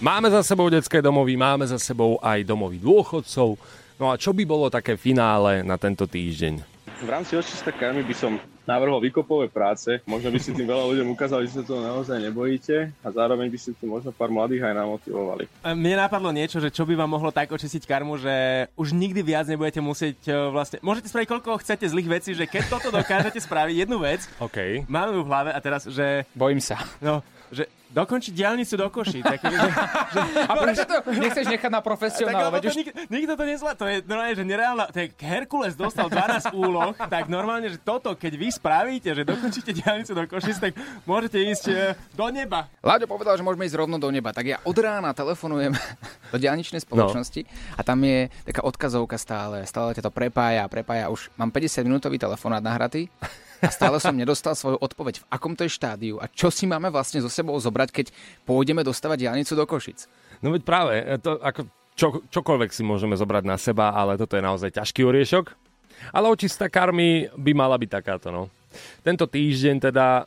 Máme 0.04 0.28
za 0.28 0.44
sebou 0.44 0.68
detské 0.68 1.00
domovy, 1.00 1.40
máme 1.40 1.64
za 1.64 1.80
sebou 1.80 2.20
aj 2.20 2.44
domovy 2.44 2.76
dôchodcov. 2.76 3.56
No 3.96 4.12
a 4.12 4.20
čo 4.20 4.36
by 4.36 4.44
bolo 4.44 4.68
také 4.68 5.00
finále 5.00 5.64
na 5.64 5.80
tento 5.80 6.04
týždeň? 6.04 6.60
V 7.00 7.08
rámci 7.08 7.40
očista 7.40 7.72
karmy 7.72 8.04
by 8.04 8.12
som 8.12 8.36
navrhol 8.66 9.02
vykopové 9.02 9.50
práce. 9.50 10.00
Možno 10.06 10.30
by 10.30 10.38
ste 10.38 10.54
tým 10.54 10.68
veľa 10.68 10.84
ľuďom 10.94 11.08
ukázali, 11.12 11.46
že 11.50 11.60
sa 11.60 11.62
toho 11.66 11.82
naozaj 11.82 12.18
nebojíte 12.22 12.90
a 13.02 13.08
zároveň 13.10 13.50
by 13.50 13.58
ste 13.58 13.70
tým 13.76 13.90
možno 13.90 14.10
pár 14.14 14.30
mladých 14.30 14.66
aj 14.66 14.74
namotivovali. 14.78 15.44
Mne 15.74 15.96
napadlo 15.98 16.30
niečo, 16.30 16.62
že 16.62 16.70
čo 16.70 16.86
by 16.86 16.94
vám 16.94 17.10
mohlo 17.10 17.30
tak 17.34 17.50
očistiť 17.50 17.82
karmu, 17.84 18.18
že 18.18 18.66
už 18.78 18.94
nikdy 18.94 19.20
viac 19.22 19.46
nebudete 19.50 19.82
musieť 19.82 20.18
e, 20.28 20.34
vlastne... 20.50 20.78
Môžete 20.80 21.10
spraviť 21.10 21.28
koľko 21.28 21.60
chcete 21.62 21.86
zlých 21.90 22.08
vecí, 22.08 22.30
že 22.32 22.46
keď 22.46 22.62
toto 22.70 22.88
dokážete 22.94 23.38
spraviť 23.42 23.86
jednu 23.86 23.98
vec, 24.00 24.24
OK. 24.38 24.86
máme 24.86 25.18
ju 25.18 25.22
v 25.26 25.30
hlave 25.30 25.50
a 25.50 25.58
teraz, 25.58 25.86
že... 25.86 26.26
Bojím 26.34 26.62
sa. 26.62 26.78
No, 27.02 27.20
že 27.52 27.68
dokončiť 27.92 28.32
diálnicu 28.32 28.74
do 28.80 28.88
Koší. 28.88 29.20
Tak, 29.20 29.38
že, 29.52 29.58
že, 29.60 30.20
A 30.48 30.52
prečo 30.56 30.84
to 30.88 30.96
nechceš 31.12 31.46
nechať 31.52 31.70
na 31.70 31.84
tak, 31.84 31.86
profesionála? 31.92 32.58
to 32.58 32.72
už... 32.72 32.76
nik, 32.80 32.88
nikto 33.12 33.32
to 33.36 33.44
nezvládá. 33.44 33.76
To 33.76 33.86
je 33.86 33.96
normálne, 34.08 34.34
že 34.34 34.44
nereálna. 34.48 34.84
Tak 34.88 35.08
Herkules 35.20 35.76
dostal 35.76 36.08
12 36.08 36.56
úloh, 36.56 36.96
tak 36.96 37.28
normálne, 37.28 37.68
že 37.68 37.78
toto, 37.78 38.16
keď 38.16 38.32
vy 38.40 38.48
spravíte, 38.52 39.16
že 39.16 39.24
dokončíte 39.24 39.72
diálnicu 39.72 40.12
do 40.12 40.28
Košic, 40.28 40.60
tak 40.60 40.72
môžete 41.08 41.40
ísť 41.40 41.64
e, 41.72 41.74
do 42.12 42.28
neba. 42.28 42.68
Láďo 42.84 43.08
povedal, 43.08 43.40
že 43.40 43.42
môžeme 43.42 43.64
ísť 43.64 43.80
rovno 43.80 43.96
do 43.96 44.12
neba, 44.12 44.36
tak 44.36 44.52
ja 44.52 44.60
od 44.62 44.76
rána 44.76 45.16
telefonujem 45.16 45.72
do 46.32 46.36
diálničnej 46.36 46.84
spoločnosti 46.84 47.42
no. 47.42 47.50
a 47.76 47.80
tam 47.80 47.98
je 48.04 48.28
taká 48.44 48.60
odkazovka 48.62 49.16
stále, 49.16 49.64
stále 49.64 49.96
ťa 49.96 50.04
to 50.04 50.12
prepája, 50.12 50.68
prepája, 50.68 51.08
už 51.08 51.32
mám 51.40 51.48
50 51.48 51.88
minútový 51.88 52.20
telefonát 52.20 52.60
nahratý 52.60 53.08
a 53.64 53.72
stále 53.72 53.96
som 54.02 54.12
nedostal 54.12 54.52
svoju 54.52 54.76
odpoveď, 54.76 55.22
v 55.22 55.28
akom 55.32 55.56
to 55.56 55.64
je 55.64 55.72
štádiu 55.72 56.20
a 56.20 56.28
čo 56.28 56.52
si 56.52 56.68
máme 56.68 56.92
vlastne 56.92 57.24
so 57.24 57.32
sebou 57.32 57.56
zobrať, 57.56 57.88
keď 57.88 58.06
pôjdeme 58.44 58.84
dostavať 58.84 59.24
diálnicu 59.24 59.56
do 59.56 59.64
Košic. 59.64 60.04
No 60.44 60.52
veď 60.52 60.62
práve, 60.66 60.94
to 61.22 61.38
ako 61.40 61.70
čo, 61.94 62.24
čokoľvek 62.28 62.70
si 62.72 62.82
môžeme 62.82 63.14
zobrať 63.16 63.44
na 63.44 63.56
seba, 63.60 63.92
ale 63.92 64.16
toto 64.16 64.36
je 64.36 64.42
naozaj 64.44 64.74
ťažký 64.74 65.04
oriešok. 65.04 65.71
Ale 66.10 66.26
očistá 66.32 66.66
karmy 66.66 67.30
by 67.36 67.52
mala 67.54 67.78
byť 67.78 67.90
takáto, 68.02 68.34
no. 68.34 68.50
Tento 69.04 69.28
týždeň 69.28 69.92
teda 69.92 70.24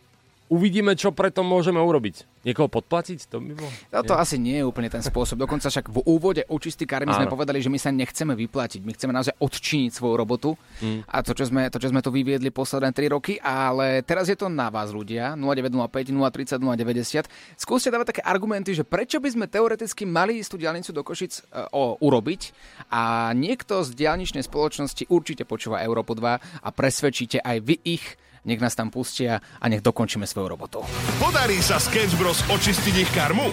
uvidíme, 0.49 0.93
čo 0.93 1.09
preto 1.09 1.41
môžeme 1.41 1.81
urobiť. 1.81 2.25
Niekoho 2.45 2.69
podplatiť? 2.69 3.25
To 3.33 3.41
by 3.41 3.57
bolo... 3.57 3.69
No 3.89 4.05
to 4.05 4.13
asi 4.13 4.37
nie 4.37 4.61
je 4.61 4.65
úplne 4.69 4.85
ten 4.85 5.01
spôsob. 5.01 5.41
Dokonca 5.41 5.65
však 5.65 5.89
v 5.89 5.97
úvode 6.05 6.45
očistý 6.45 6.85
karmy 6.85 7.09
sme 7.09 7.25
Áno. 7.25 7.33
povedali, 7.33 7.57
že 7.57 7.73
my 7.73 7.81
sa 7.81 7.89
nechceme 7.89 8.37
vyplatiť. 8.37 8.85
My 8.85 8.93
chceme 8.93 9.09
naozaj 9.17 9.33
odčiniť 9.41 9.91
svoju 9.97 10.13
robotu. 10.13 10.53
Mm. 10.77 11.01
A 11.09 11.25
to 11.25 11.33
čo, 11.33 11.49
sme, 11.49 11.65
to, 11.73 11.81
čo 11.81 11.89
sme 11.89 12.05
tu 12.05 12.13
vyviedli 12.13 12.53
posledné 12.53 12.93
3 12.93 13.17
roky, 13.17 13.41
ale 13.41 14.05
teraz 14.05 14.29
je 14.29 14.37
to 14.37 14.45
na 14.45 14.69
vás 14.69 14.93
ľudia. 14.93 15.33
0905 15.33 16.13
030 16.13 16.61
090. 16.61 17.57
Skúste 17.57 17.89
dávať 17.89 18.13
také 18.13 18.21
argumenty, 18.21 18.77
že 18.77 18.85
prečo 18.85 19.17
by 19.17 19.29
sme 19.33 19.45
teoreticky 19.49 20.05
mali 20.05 20.37
ísť 20.37 20.49
tú 20.53 20.57
diálnicu 20.61 20.93
do 20.93 21.01
Košic 21.01 21.49
e, 21.49 21.65
o, 21.73 21.97
urobiť 21.97 22.53
a 22.93 23.33
niekto 23.33 23.81
z 23.81 23.89
diálničnej 23.97 24.45
spoločnosti 24.45 25.09
určite 25.09 25.49
počúva 25.49 25.81
Európu 25.81 26.13
2 26.13 26.61
a 26.61 26.69
presvedčíte 26.69 27.41
aj 27.41 27.57
vy 27.65 27.75
ich, 27.81 28.05
nech 28.45 28.61
nás 28.61 28.77
tam 28.77 28.93
pustia 28.93 29.41
a 29.41 29.65
nech 29.65 29.81
dokončíme 29.81 30.29
svoju 30.29 30.47
robotu. 30.53 30.79
Podarí 31.17 31.59
sa 31.59 31.81
Sketch 31.81 32.15
Bros 32.15 32.45
očistiť 32.47 32.95
ich 33.01 33.11
karmu? 33.11 33.49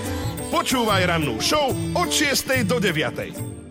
Počúvaj 0.53 1.09
rannú 1.09 1.41
show 1.41 1.73
od 1.97 2.09
6. 2.13 2.69
do 2.69 2.77
9. 2.77 3.63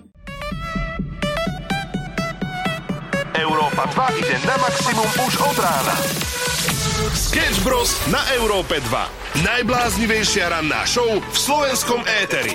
Európa 3.38 3.86
2 3.94 4.22
ide 4.22 4.36
na 4.50 4.58
maximum 4.60 5.10
už 5.30 5.34
od 5.46 5.58
rána. 5.62 5.96
Sketch 7.14 7.62
Bros 7.66 7.98
na 8.10 8.22
Európe 8.38 8.82
2. 8.90 9.46
Najbláznivejšia 9.46 10.52
ranná 10.52 10.86
show 10.86 11.08
v 11.08 11.38
slovenskom 11.38 12.04
éteri. 12.22 12.54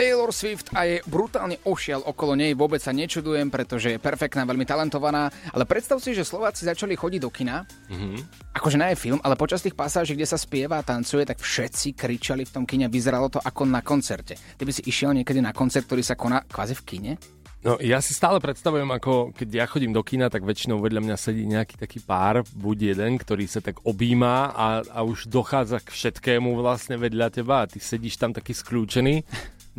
Taylor 0.00 0.32
Swift 0.32 0.72
a 0.72 0.88
je 0.88 1.04
brutálne 1.04 1.60
ošial 1.68 2.00
okolo 2.00 2.32
nej, 2.32 2.56
vôbec 2.56 2.80
sa 2.80 2.88
nečudujem, 2.88 3.52
pretože 3.52 3.92
je 3.92 3.98
perfektná, 4.00 4.48
veľmi 4.48 4.64
talentovaná, 4.64 5.28
ale 5.52 5.68
predstav 5.68 6.00
si, 6.00 6.16
že 6.16 6.24
Slováci 6.24 6.64
začali 6.64 6.96
chodiť 6.96 7.20
do 7.20 7.28
kina, 7.28 7.68
Mhm. 7.92 8.48
akože 8.56 8.80
na 8.80 8.88
je 8.88 8.96
film, 8.96 9.20
ale 9.20 9.36
počas 9.36 9.60
tých 9.60 9.76
pasáží, 9.76 10.16
kde 10.16 10.24
sa 10.24 10.40
spieva 10.40 10.80
a 10.80 10.86
tancuje, 10.88 11.28
tak 11.28 11.44
všetci 11.44 11.92
kričali 11.92 12.48
v 12.48 12.54
tom 12.56 12.64
kine, 12.64 12.88
vyzeralo 12.88 13.28
to 13.28 13.44
ako 13.44 13.68
na 13.68 13.84
koncerte. 13.84 14.40
Ty 14.56 14.62
by 14.64 14.72
si 14.72 14.88
išiel 14.88 15.12
niekedy 15.12 15.44
na 15.44 15.52
koncert, 15.52 15.84
ktorý 15.84 16.00
sa 16.00 16.16
koná 16.16 16.48
kvázi 16.48 16.72
v 16.80 16.84
kine? 16.88 17.12
No 17.60 17.76
ja 17.76 18.00
si 18.00 18.16
stále 18.16 18.40
predstavujem, 18.40 18.88
ako 18.88 19.36
keď 19.36 19.48
ja 19.52 19.68
chodím 19.68 19.92
do 19.92 20.00
kina, 20.00 20.32
tak 20.32 20.48
väčšinou 20.48 20.80
vedľa 20.80 21.04
mňa 21.04 21.16
sedí 21.20 21.44
nejaký 21.44 21.76
taký 21.76 22.00
pár, 22.00 22.40
buď 22.56 22.96
jeden, 22.96 23.20
ktorý 23.20 23.44
sa 23.44 23.60
tak 23.60 23.84
objíma 23.84 24.48
a, 24.56 24.80
a 24.80 25.04
už 25.04 25.28
dochádza 25.28 25.84
k 25.84 25.92
všetkému 25.92 26.56
vlastne 26.56 26.96
vedľa 26.96 27.28
teba 27.28 27.60
a 27.60 27.68
ty 27.68 27.76
sedíš 27.76 28.16
tam 28.16 28.32
taký 28.32 28.56
skľúčený 28.56 29.20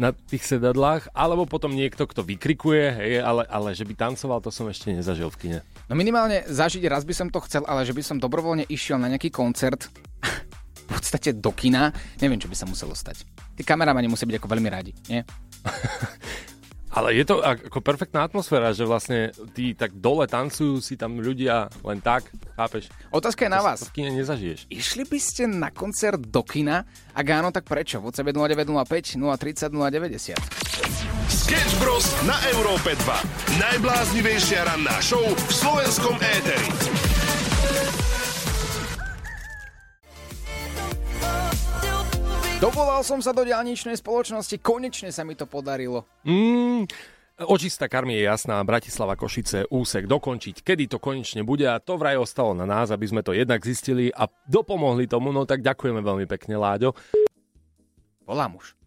na 0.01 0.09
tých 0.17 0.41
sedadlách, 0.49 1.13
alebo 1.13 1.45
potom 1.45 1.69
niekto, 1.69 2.09
kto 2.09 2.25
vykrikuje, 2.25 2.85
hej, 2.89 3.13
ale, 3.21 3.45
ale 3.45 3.77
že 3.77 3.85
by 3.85 3.93
tancoval, 3.93 4.41
to 4.41 4.49
som 4.49 4.65
ešte 4.65 4.89
nezažil 4.89 5.29
v 5.29 5.37
kine. 5.37 5.59
No 5.85 5.93
minimálne 5.93 6.41
zažiť 6.49 6.81
raz 6.89 7.05
by 7.05 7.13
som 7.13 7.29
to 7.29 7.37
chcel, 7.45 7.61
ale 7.69 7.85
že 7.85 7.93
by 7.93 8.01
som 8.01 8.17
dobrovoľne 8.17 8.65
išiel 8.65 8.97
na 8.97 9.13
nejaký 9.13 9.29
koncert, 9.29 9.93
v 10.81 10.83
podstate 10.89 11.37
do 11.37 11.53
kina, 11.53 11.93
neviem, 12.17 12.41
čo 12.41 12.49
by 12.49 12.57
sa 12.57 12.65
muselo 12.65 12.97
stať. 12.97 13.29
Tí 13.53 13.61
kameramani 13.61 14.09
musí 14.09 14.25
byť 14.25 14.41
ako 14.41 14.49
veľmi 14.49 14.69
radi, 14.73 14.91
nie? 15.05 15.21
Ale 16.91 17.15
je 17.15 17.23
to 17.23 17.39
ako 17.39 17.79
perfektná 17.79 18.27
atmosféra, 18.27 18.75
že 18.75 18.83
vlastne 18.83 19.31
tí 19.55 19.71
tak 19.71 19.95
dole 19.95 20.27
tancujú 20.27 20.83
si 20.83 20.99
tam 20.99 21.23
ľudia 21.23 21.71
len 21.87 22.03
tak, 22.03 22.27
chápeš? 22.59 22.91
Otázka 23.15 23.47
je 23.47 23.51
na 23.51 23.63
To 23.63 23.65
vás. 23.71 23.79
to 23.79 23.87
v 23.87 23.95
kine 23.95 24.11
nezažiješ. 24.11 24.67
Išli 24.67 25.07
by 25.07 25.19
ste 25.23 25.43
na 25.47 25.71
koncert 25.71 26.19
do 26.19 26.43
kina? 26.43 26.83
Ak 27.15 27.23
áno, 27.31 27.55
tak 27.55 27.63
prečo? 27.63 28.03
V 28.03 28.11
OCB 28.11 28.35
0905 28.35 29.15
030 29.15 29.71
090. 29.71 30.35
Sketch 31.31 31.73
Bros 31.79 32.11
na 32.27 32.35
Európe 32.51 32.91
2. 32.91 33.55
Najbláznivejšia 33.55 34.67
ranná 34.67 34.99
show 34.99 35.23
v 35.23 35.51
slovenskom 35.51 36.19
éteri. 36.19 36.67
Dovolal 42.61 43.01
som 43.01 43.17
sa 43.25 43.33
do 43.33 43.41
diálničnej 43.41 43.97
spoločnosti, 43.97 44.61
konečne 44.61 45.09
sa 45.09 45.25
mi 45.25 45.33
to 45.33 45.49
podarilo. 45.49 46.05
Mm, 46.21 46.85
očistá 47.49 47.89
karmy 47.89 48.21
je 48.21 48.29
jasná, 48.29 48.61
Bratislava 48.61 49.17
Košice, 49.17 49.65
úsek 49.73 50.05
dokončiť, 50.05 50.61
kedy 50.61 50.85
to 50.85 51.01
konečne 51.01 51.41
bude 51.41 51.65
a 51.65 51.81
to 51.81 51.97
vraj 51.97 52.21
ostalo 52.21 52.53
na 52.53 52.69
nás, 52.69 52.93
aby 52.93 53.09
sme 53.09 53.25
to 53.25 53.33
jednak 53.33 53.65
zistili 53.65 54.13
a 54.13 54.29
dopomohli 54.45 55.09
tomu, 55.09 55.33
no 55.33 55.49
tak 55.49 55.65
ďakujeme 55.65 56.05
veľmi 56.05 56.29
pekne, 56.29 56.61
Láďo. 56.61 56.93
Volám 58.29 58.61
už. 58.61 58.77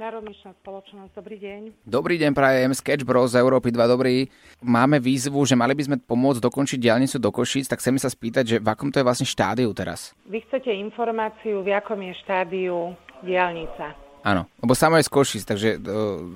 Národničná 0.00 0.56
spoločnosť, 0.64 1.12
dobrý 1.12 1.36
deň. 1.36 1.60
Dobrý 1.84 2.16
deň, 2.16 2.32
prajem, 2.32 2.72
Sketch 2.72 3.04
Bros 3.04 3.36
z 3.36 3.44
Európy 3.44 3.68
2, 3.68 3.84
dobrý. 3.84 4.32
Máme 4.64 4.96
výzvu, 4.96 5.44
že 5.44 5.52
mali 5.52 5.76
by 5.76 5.82
sme 5.84 5.96
pomôcť 6.00 6.40
dokončiť 6.40 6.80
diálnicu 6.80 7.20
do 7.20 7.28
Košíc, 7.28 7.68
tak 7.68 7.84
chceme 7.84 8.00
sa 8.00 8.08
spýtať, 8.08 8.44
že 8.48 8.56
v 8.64 8.68
akom 8.72 8.88
to 8.88 8.96
je 8.96 9.04
vlastne 9.04 9.28
štádiu 9.28 9.76
teraz? 9.76 10.16
Vy 10.24 10.40
chcete 10.48 10.72
informáciu, 10.72 11.60
v 11.60 11.76
akom 11.76 12.00
je 12.00 12.16
štádiu 12.16 12.96
diálnica. 13.20 14.09
Áno, 14.20 14.46
lebo 14.60 14.76
samo 14.76 15.00
je 15.00 15.08
z 15.08 15.10
Košic, 15.10 15.42
takže 15.48 15.68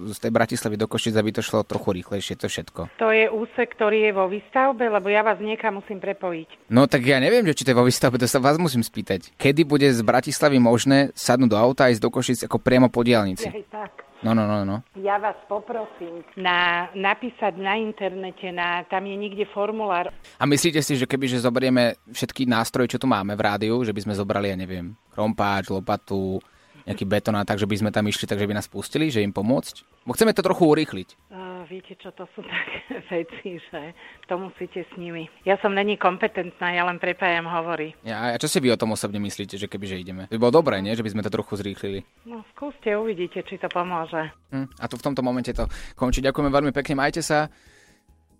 z 0.09 0.19
tej 0.19 0.33
Bratislavy 0.33 0.81
do 0.81 0.89
Košic, 0.89 1.15
aby 1.21 1.31
to 1.37 1.45
šlo 1.45 1.69
trochu 1.69 1.93
rýchlejšie, 2.01 2.41
to 2.41 2.49
všetko. 2.49 2.89
To 2.97 3.09
je 3.13 3.29
úsek, 3.29 3.77
ktorý 3.77 4.09
je 4.09 4.13
vo 4.17 4.25
výstavbe, 4.29 4.89
lebo 4.89 5.13
ja 5.13 5.21
vás 5.21 5.37
niekam 5.37 5.85
musím 5.85 6.01
prepojiť. 6.01 6.73
No 6.73 6.89
tak 6.89 7.05
ja 7.05 7.21
neviem, 7.21 7.45
či 7.53 7.65
to 7.65 7.77
je 7.77 7.81
vo 7.81 7.85
výstavbe, 7.85 8.17
to 8.17 8.25
sa 8.25 8.41
vás 8.41 8.57
musím 8.57 8.81
spýtať. 8.81 9.37
Kedy 9.37 9.69
bude 9.69 9.89
z 9.93 10.01
Bratislavy 10.01 10.57
možné 10.57 11.13
sadnúť 11.13 11.51
do 11.53 11.59
auta 11.61 11.87
a 11.87 11.93
ísť 11.93 12.03
do 12.03 12.11
Košic 12.13 12.39
ako 12.49 12.57
priamo 12.57 12.89
po 12.89 13.05
diálnici? 13.05 13.53
Tak. 13.69 14.05
No, 14.25 14.33
no, 14.33 14.49
no, 14.49 14.65
no. 14.65 14.81
Ja 14.97 15.21
vás 15.21 15.37
poprosím 15.45 16.25
na, 16.41 16.89
napísať 16.97 17.61
na 17.61 17.77
internete, 17.77 18.49
na, 18.49 18.81
tam 18.89 19.05
je 19.05 19.21
niekde 19.21 19.45
formulár. 19.53 20.09
A 20.41 20.49
myslíte 20.49 20.81
si, 20.81 20.97
že 20.97 21.05
keby 21.05 21.29
že 21.29 21.45
zoberieme 21.45 22.01
všetky 22.09 22.49
nástroje, 22.49 22.97
čo 22.97 23.03
tu 23.03 23.05
máme 23.05 23.37
v 23.37 23.45
rádiu, 23.45 23.85
že 23.85 23.93
by 23.93 24.01
sme 24.01 24.17
zobrali, 24.17 24.49
ja 24.49 24.57
neviem, 24.57 24.97
krompáč, 25.13 25.69
lopatu, 25.69 26.41
nejaký 26.85 27.05
betón 27.09 27.37
a 27.37 27.45
tak, 27.45 27.57
že 27.61 27.69
by 27.69 27.77
sme 27.81 27.91
tam 27.91 28.05
išli, 28.09 28.29
takže 28.29 28.49
by 28.49 28.55
nás 28.57 28.69
pustili, 28.69 29.09
že 29.09 29.25
im 29.25 29.33
pomôcť? 29.33 30.05
Bo 30.05 30.13
chceme 30.13 30.37
to 30.37 30.45
trochu 30.45 30.69
urýchliť. 30.69 31.09
Uh, 31.33 31.65
viete 31.65 31.97
čo, 31.97 32.13
to 32.13 32.29
sú 32.37 32.45
také 32.53 33.01
veci, 33.09 33.57
že 33.73 33.97
to 34.29 34.37
musíte 34.37 34.85
s 34.85 34.93
nimi. 35.01 35.27
Ja 35.49 35.57
som 35.65 35.73
není 35.73 35.97
kompetentná, 35.97 36.77
ja 36.77 36.85
len 36.85 37.01
prepájam 37.01 37.49
hovory. 37.49 37.97
Ja, 38.05 38.33
a 38.33 38.41
čo 38.41 38.49
si 38.49 38.61
vy 38.61 38.73
o 38.73 38.81
tom 38.81 38.93
osobne 38.93 39.19
myslíte, 39.21 39.57
že 39.57 39.67
keby 39.67 39.85
že 39.89 40.01
ideme? 40.01 40.23
By 40.29 40.37
bolo 40.37 40.61
dobré, 40.61 40.85
nie? 40.85 40.93
Že 40.93 41.05
by 41.09 41.13
sme 41.17 41.25
to 41.25 41.33
trochu 41.33 41.57
zrýchlili. 41.57 42.05
No 42.29 42.45
skúste, 42.53 42.93
uvidíte, 42.93 43.41
či 43.49 43.57
to 43.57 43.69
pomôže. 43.73 44.29
Hm, 44.53 44.69
a 44.77 44.85
tu 44.87 45.01
v 45.01 45.05
tomto 45.05 45.25
momente 45.25 45.51
to 45.57 45.65
končí. 45.97 46.21
Ďakujeme 46.21 46.53
veľmi 46.53 46.73
pekne, 46.77 47.01
majte 47.01 47.25
sa. 47.25 47.49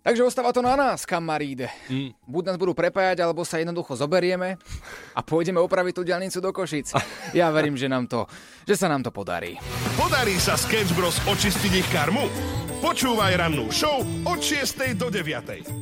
Takže 0.05 0.21
ostáva 0.21 0.53
to 0.53 0.61
na 0.61 0.77
nás, 0.77 1.01
kamaríde. 1.01 1.65
Mm. 1.89 2.13
Buď 2.29 2.53
nás 2.53 2.61
budú 2.61 2.77
prepájať, 2.77 3.25
alebo 3.25 3.41
sa 3.41 3.57
jednoducho 3.57 3.97
zoberieme 3.97 4.53
a 5.17 5.25
pôjdeme 5.25 5.57
opraviť 5.57 5.93
tú 5.97 6.05
diálnicu 6.05 6.37
do 6.37 6.53
Košic. 6.53 6.93
Ja 7.33 7.49
verím, 7.49 7.73
že, 7.73 7.89
nám 7.89 8.05
to, 8.05 8.29
že 8.69 8.77
sa 8.77 8.85
nám 8.85 9.01
to 9.01 9.09
podarí. 9.09 9.57
Podarí 9.97 10.37
sa 10.37 10.53
Sketch 10.53 10.93
Bros 10.93 11.17
očistiť 11.25 11.71
ich 11.73 11.89
karmu? 11.89 12.29
Počúvaj 12.85 13.33
rannú 13.33 13.73
show 13.73 14.05
od 14.29 14.37
6. 14.37 14.93
do 14.93 15.09
9. 15.09 15.73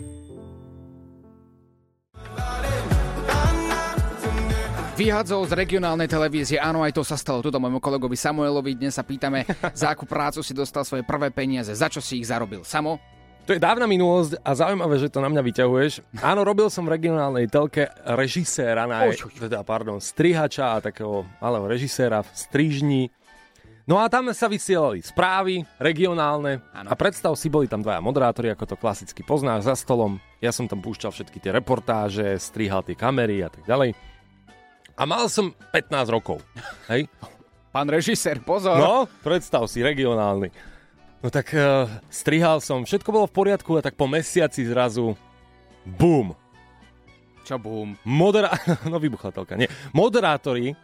Vyhadzol 4.96 5.44
z 5.50 5.54
regionálnej 5.58 6.08
televízie, 6.08 6.64
áno, 6.64 6.80
aj 6.80 6.96
to 6.96 7.04
sa 7.04 7.20
stalo 7.20 7.44
tuto 7.44 7.60
môjmu 7.60 7.84
kolegovi 7.84 8.16
Samuelovi. 8.16 8.80
Dnes 8.80 8.96
sa 8.96 9.04
pýtame, 9.04 9.44
za 9.76 9.92
akú 9.92 10.08
prácu 10.08 10.40
si 10.40 10.56
dostal 10.56 10.88
svoje 10.88 11.04
prvé 11.04 11.28
peniaze, 11.28 11.76
za 11.76 11.92
čo 11.92 12.00
si 12.00 12.24
ich 12.24 12.30
zarobil. 12.32 12.64
Samo? 12.64 13.13
To 13.44 13.52
je 13.52 13.60
dávna 13.60 13.84
minulosť 13.84 14.40
a 14.40 14.56
zaujímavé, 14.56 14.96
že 15.04 15.12
to 15.12 15.20
na 15.20 15.28
mňa 15.28 15.44
vyťahuješ. 15.44 16.00
Áno, 16.24 16.48
robil 16.48 16.72
som 16.72 16.88
v 16.88 16.96
regionálnej 16.96 17.52
telke 17.52 17.92
režiséra, 18.08 18.88
na, 18.88 19.12
teda, 19.12 19.68
pardon, 19.68 20.00
strihača 20.00 20.80
a 20.80 20.84
takého 20.84 21.28
malého 21.44 21.68
režiséra 21.68 22.24
v 22.24 22.30
strižni. 22.32 23.04
No 23.84 24.00
a 24.00 24.08
tam 24.08 24.32
sa 24.32 24.48
vysielali 24.48 25.04
správy 25.04 25.68
regionálne 25.76 26.64
ano. 26.72 26.88
a 26.88 26.96
predstav 26.96 27.36
si, 27.36 27.52
boli 27.52 27.68
tam 27.68 27.84
dvaja 27.84 28.00
moderátori, 28.00 28.48
ako 28.48 28.64
to 28.64 28.76
klasicky 28.80 29.28
poznáš, 29.28 29.68
za 29.68 29.76
stolom. 29.76 30.24
Ja 30.40 30.56
som 30.56 30.72
tam 30.72 30.80
púšťal 30.80 31.12
všetky 31.12 31.44
tie 31.44 31.52
reportáže, 31.52 32.40
strihal 32.40 32.80
tie 32.88 32.96
kamery 32.96 33.44
a 33.44 33.52
tak 33.52 33.68
ďalej. 33.68 33.92
A 34.96 35.04
mal 35.04 35.28
som 35.28 35.52
15 35.76 35.92
rokov. 36.08 36.40
Hej? 36.88 37.12
Pán 37.76 37.92
režisér, 37.92 38.40
pozor. 38.40 38.80
No, 38.80 39.10
predstav 39.20 39.68
si, 39.68 39.84
regionálny. 39.84 40.73
No 41.24 41.32
tak 41.32 41.56
uh, 41.56 41.88
strihal 42.12 42.60
som, 42.60 42.84
všetko 42.84 43.08
bolo 43.08 43.26
v 43.32 43.36
poriadku 43.40 43.80
a 43.80 43.82
tak 43.82 43.96
po 43.96 44.12
mesiaci 44.12 44.68
zrazu 44.68 45.16
BUM! 45.88 46.36
Čo 47.48 47.56
BUM? 47.56 47.96
Modera... 48.04 48.52
no 48.92 49.00
vybuchla 49.00 49.32
telka, 49.32 49.56
nie. 49.56 49.72
Moderátori 49.96 50.76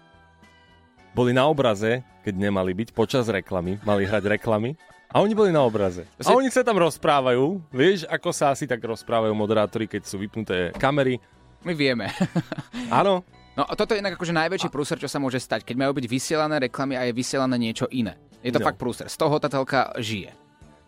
boli 1.12 1.36
na 1.36 1.44
obraze, 1.44 2.08
keď 2.24 2.40
nemali 2.40 2.72
byť, 2.72 2.96
počas 2.96 3.28
reklamy, 3.28 3.84
mali 3.84 4.08
hrať 4.08 4.40
reklamy. 4.40 4.80
A 5.12 5.20
oni 5.20 5.36
boli 5.36 5.52
na 5.52 5.60
obraze. 5.60 6.08
A 6.22 6.32
oni 6.32 6.48
sa 6.54 6.64
tam 6.64 6.80
rozprávajú. 6.80 7.60
Vieš, 7.74 8.08
ako 8.08 8.30
sa 8.32 8.56
asi 8.56 8.64
tak 8.64 8.80
rozprávajú 8.80 9.34
moderátori, 9.36 9.92
keď 9.92 10.08
sú 10.08 10.22
vypnuté 10.22 10.70
kamery. 10.80 11.20
My 11.68 11.76
vieme. 11.76 12.14
Áno. 12.94 13.28
No 13.58 13.68
a 13.68 13.76
toto 13.76 13.92
je 13.92 14.00
inak 14.00 14.16
akože 14.16 14.32
najväčší 14.32 14.70
prúser, 14.72 15.02
čo 15.02 15.12
sa 15.12 15.20
môže 15.20 15.42
stať, 15.42 15.68
keď 15.68 15.76
majú 15.84 15.98
byť 16.00 16.06
vysielané 16.08 16.70
reklamy 16.70 16.96
a 16.96 17.10
je 17.10 17.18
vysielané 17.18 17.60
niečo 17.60 17.90
iné. 17.92 18.16
Je 18.44 18.52
to 18.56 18.60
no. 18.64 18.68
fakt 18.68 18.80
prúser. 18.80 19.08
Z 19.12 19.20
toho 19.20 19.36
tá 19.38 19.52
telka 19.52 19.92
žije. 20.00 20.32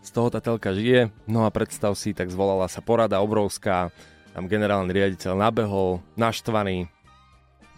Z 0.01 0.09
toho 0.15 0.31
tá 0.31 0.39
telka 0.39 0.71
žije. 0.71 1.11
No 1.27 1.43
a 1.45 1.53
predstav 1.53 1.93
si, 1.99 2.15
tak 2.15 2.31
zvolala 2.31 2.65
sa 2.71 2.79
porada 2.79 3.19
obrovská. 3.19 3.91
Tam 4.31 4.47
generálny 4.47 4.89
riaditeľ 4.89 5.35
nabehol, 5.35 5.99
naštvaný. 6.15 6.87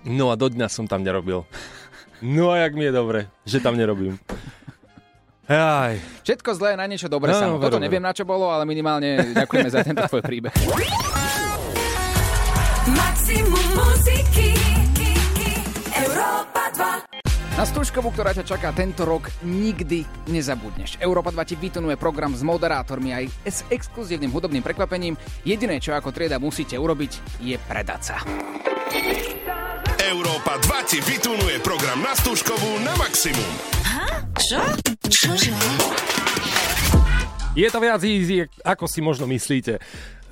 No 0.06 0.30
a 0.30 0.38
do 0.38 0.48
dňa 0.52 0.68
som 0.70 0.86
tam 0.86 1.02
nerobil. 1.02 1.48
No 2.22 2.54
a 2.54 2.64
jak 2.64 2.78
mi 2.78 2.88
je 2.88 2.94
dobre, 2.94 3.20
že 3.44 3.60
tam 3.60 3.76
nerobím. 3.76 4.16
Aj. 5.50 6.00
Všetko 6.24 6.56
zlé 6.56 6.80
na 6.80 6.88
niečo 6.88 7.12
dobré 7.12 7.36
no, 7.36 7.40
samo. 7.40 7.54
Toto 7.60 7.82
neviem 7.82 8.00
na 8.00 8.16
čo 8.16 8.24
bolo, 8.24 8.48
ale 8.48 8.64
minimálne 8.64 9.36
ďakujeme 9.36 9.70
za 9.74 9.84
tento 9.84 10.08
tvoj 10.08 10.24
príbeh. 10.24 10.56
Na 17.54 17.70
stúžkovú, 17.70 18.10
ktorá 18.10 18.34
ťa 18.34 18.50
čaká 18.50 18.74
tento 18.74 19.06
rok, 19.06 19.30
nikdy 19.46 20.02
nezabudneš. 20.26 20.98
Európa 20.98 21.30
2 21.30 21.54
ti 21.54 21.56
vytunuje 21.56 22.02
program 22.02 22.34
s 22.34 22.42
moderátormi 22.42 23.14
aj 23.14 23.26
s 23.46 23.62
exkluzívnym 23.70 24.34
hudobným 24.34 24.66
prekvapením. 24.66 25.14
Jediné, 25.46 25.78
čo 25.78 25.94
ako 25.94 26.10
trieda 26.10 26.42
musíte 26.42 26.74
urobiť, 26.74 27.42
je 27.46 27.54
predať 27.62 28.02
sa. 28.02 28.16
Európa 30.02 30.58
2 30.66 30.90
ti 30.90 30.98
vytunuje 31.06 31.62
program 31.62 32.02
na 32.02 32.18
stúžkovú 32.18 32.82
na 32.82 32.98
maximum. 32.98 33.54
Ha? 33.86 34.26
Čo? 34.34 34.62
Čože? 35.06 35.54
Je 37.54 37.70
to 37.70 37.78
viac 37.78 38.02
easy, 38.02 38.50
ako 38.66 38.90
si 38.90 39.06
možno 39.06 39.30
myslíte. 39.30 39.78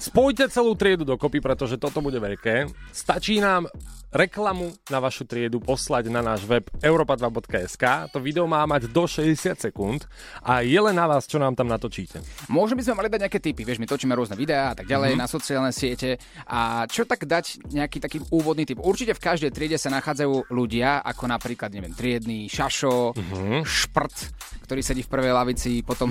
Spojte 0.02 0.50
celú 0.50 0.74
triedu 0.74 1.06
dokopy, 1.06 1.38
pretože 1.38 1.78
toto 1.78 2.02
bude 2.02 2.18
veľké. 2.18 2.66
Stačí 2.90 3.38
nám 3.38 3.70
reklamu 4.10 4.74
na 4.90 4.98
vašu 4.98 5.30
triedu 5.30 5.62
poslať 5.62 6.10
na 6.10 6.26
náš 6.26 6.42
web 6.50 6.66
europa2.sk. 6.82 8.10
To 8.10 8.18
video 8.18 8.50
má 8.50 8.66
mať 8.66 8.90
do 8.90 9.06
60 9.06 9.62
sekúnd 9.62 10.10
a 10.42 10.66
je 10.66 10.82
len 10.82 10.98
na 10.98 11.06
vás, 11.06 11.30
čo 11.30 11.38
nám 11.38 11.54
tam 11.54 11.70
natočíte. 11.70 12.18
Môže 12.50 12.74
by 12.74 12.82
sme 12.82 12.98
mali 12.98 13.14
dať 13.14 13.30
nejaké 13.30 13.40
tipy, 13.46 13.62
vieš, 13.62 13.78
my 13.78 13.86
točíme 13.86 14.18
rôzne 14.18 14.34
videá 14.34 14.74
a 14.74 14.76
tak 14.82 14.90
ďalej 14.90 15.14
mm-hmm. 15.14 15.22
na 15.22 15.30
sociálne 15.30 15.70
siete. 15.70 16.18
A 16.50 16.90
čo 16.90 17.06
tak 17.06 17.30
dať 17.30 17.70
nejaký 17.70 18.02
taký 18.02 18.26
úvodný 18.34 18.66
tip? 18.66 18.82
Určite 18.82 19.14
v 19.14 19.22
každej 19.22 19.54
triede 19.54 19.78
sa 19.78 19.94
nachádzajú 19.94 20.50
ľudia, 20.50 21.06
ako 21.06 21.30
napríklad, 21.30 21.70
neviem, 21.70 21.94
triedny, 21.94 22.50
šašo, 22.50 23.14
mm-hmm. 23.14 23.62
šprt, 23.70 24.18
ktorý 24.66 24.82
sedí 24.82 25.06
v 25.06 25.14
prvej 25.14 25.30
lavici, 25.30 25.86
potom 25.86 26.10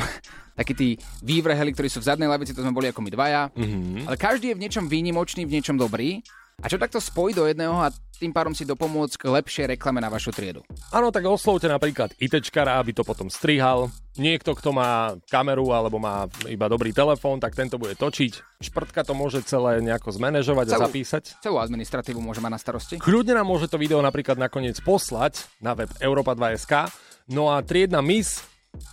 takí 0.60 0.76
tí 0.76 0.88
vývrheli, 1.24 1.72
ktorí 1.72 1.88
sú 1.88 2.04
v 2.04 2.08
zadnej 2.12 2.28
lavici, 2.28 2.52
to 2.52 2.60
sme 2.60 2.76
boli 2.76 2.92
ako 2.92 3.00
my 3.00 3.10
dvaja. 3.10 3.48
Mm-hmm. 3.56 4.04
Ale 4.04 4.16
každý 4.20 4.52
je 4.52 4.56
v 4.60 4.62
niečom 4.68 4.84
výnimočný, 4.92 5.48
v 5.48 5.56
niečom 5.56 5.80
dobrý. 5.80 6.20
A 6.60 6.68
čo 6.68 6.76
takto 6.76 7.00
spojiť 7.00 7.34
do 7.40 7.48
jedného 7.48 7.72
a 7.72 7.88
tým 8.20 8.36
pádom 8.36 8.52
si 8.52 8.68
dopomôcť 8.68 9.16
k 9.16 9.32
lepšej 9.32 9.66
reklame 9.72 9.96
na 9.96 10.12
vašu 10.12 10.28
triedu? 10.28 10.60
Áno, 10.92 11.08
tak 11.08 11.24
oslovte 11.24 11.64
napríklad 11.72 12.12
ITčkara, 12.20 12.76
aby 12.76 12.92
to 12.92 13.00
potom 13.00 13.32
strihal. 13.32 13.88
Niekto, 14.20 14.52
kto 14.52 14.76
má 14.76 15.16
kameru 15.32 15.72
alebo 15.72 15.96
má 15.96 16.28
iba 16.44 16.68
dobrý 16.68 16.92
telefón, 16.92 17.40
tak 17.40 17.56
tento 17.56 17.80
bude 17.80 17.96
točiť. 17.96 18.60
Šprtka 18.60 19.08
to 19.08 19.16
môže 19.16 19.40
celé 19.48 19.80
nejako 19.80 20.12
zmanéžovať 20.12 20.66
celú, 20.68 20.76
a 20.76 20.84
zapísať. 20.84 21.24
Celú 21.40 21.56
administratívu 21.64 22.20
môže 22.20 22.44
mať 22.44 22.52
na 22.52 22.60
starosti. 22.60 22.94
Kľudne 23.00 23.40
nám 23.40 23.48
môže 23.48 23.64
to 23.64 23.80
video 23.80 24.04
napríklad 24.04 24.36
nakoniec 24.36 24.76
poslať 24.84 25.48
na 25.64 25.72
web 25.72 25.88
Europa2.sk. 25.96 26.92
No 27.32 27.48
a 27.48 27.64
triedna 27.64 28.04
Miss 28.04 28.44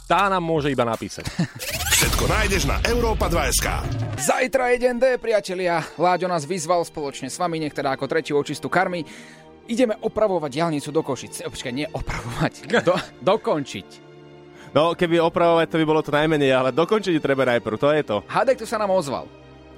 tá 0.08 0.32
nám 0.32 0.40
môže 0.40 0.72
iba 0.72 0.88
napísať. 0.88 1.28
Všetko 1.98 2.30
nájdeš 2.30 2.64
na 2.70 2.78
Európa 2.88 3.28
2SK. 3.28 3.68
Zajtra 4.22 4.72
je 4.74 4.78
deň 4.88 4.96
D, 5.02 5.06
priatelia. 5.18 5.84
Láďo 5.98 6.30
nás 6.30 6.46
vyzval 6.46 6.86
spoločne 6.88 7.28
s 7.28 7.36
vami, 7.36 7.60
nech 7.60 7.74
teda 7.74 7.98
ako 7.98 8.06
tretí 8.06 8.32
očistu 8.32 8.72
karmy. 8.72 9.04
Ideme 9.68 10.00
opravovať 10.00 10.50
diálnicu 10.54 10.90
do 10.96 11.04
Košic. 11.04 11.44
E, 11.44 11.52
počkaj, 11.52 11.74
nie 11.76 11.90
opravovať, 11.92 12.54
do, 12.88 12.96
dokončiť. 13.36 13.88
No, 14.72 14.96
keby 14.96 15.20
opravovať, 15.26 15.68
to 15.74 15.80
by 15.82 15.86
bolo 15.90 16.02
to 16.06 16.14
najmenej, 16.14 16.54
ale 16.54 16.70
dokončiť 16.72 17.20
treba 17.20 17.44
najprv, 17.50 17.76
to 17.76 17.90
je 17.92 18.04
to. 18.06 18.18
Hádaj, 18.30 18.56
kto 18.62 18.66
sa 18.70 18.78
nám 18.80 18.94
ozval. 18.94 19.26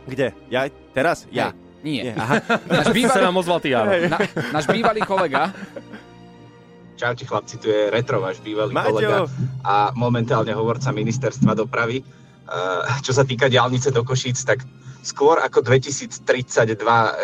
Kde? 0.06 0.36
Ja? 0.54 0.68
Teraz? 0.94 1.26
Ja. 1.34 1.56
Hej, 1.56 1.70
nie. 1.82 2.12
nie. 2.12 2.14
Aha. 2.14 2.44
Náš 2.68 2.92
bývalý, 2.92 3.16
sa 3.16 3.24
nám 3.24 3.36
ozval 3.40 3.60
ty, 3.64 3.72
áno. 3.72 3.90
Na, 4.12 4.20
náš 4.52 4.66
bývalý 4.68 5.02
kolega 5.08 5.56
Čaute 7.00 7.24
chlapci, 7.24 7.56
tu 7.64 7.72
je 7.72 7.88
Retro, 7.88 8.20
váš 8.20 8.44
bývalý 8.44 8.76
Maťo. 8.76 8.92
kolega 8.92 9.18
a 9.64 9.96
momentálne 9.96 10.52
hovorca 10.52 10.92
ministerstva 10.92 11.56
dopravy. 11.56 12.04
Uh, 12.04 12.84
čo 13.00 13.16
sa 13.16 13.24
týka 13.24 13.48
diálnice 13.48 13.88
do 13.96 14.04
Košíc, 14.04 14.44
tak 14.44 14.68
skôr 15.00 15.40
ako 15.40 15.64
2032 15.64 16.76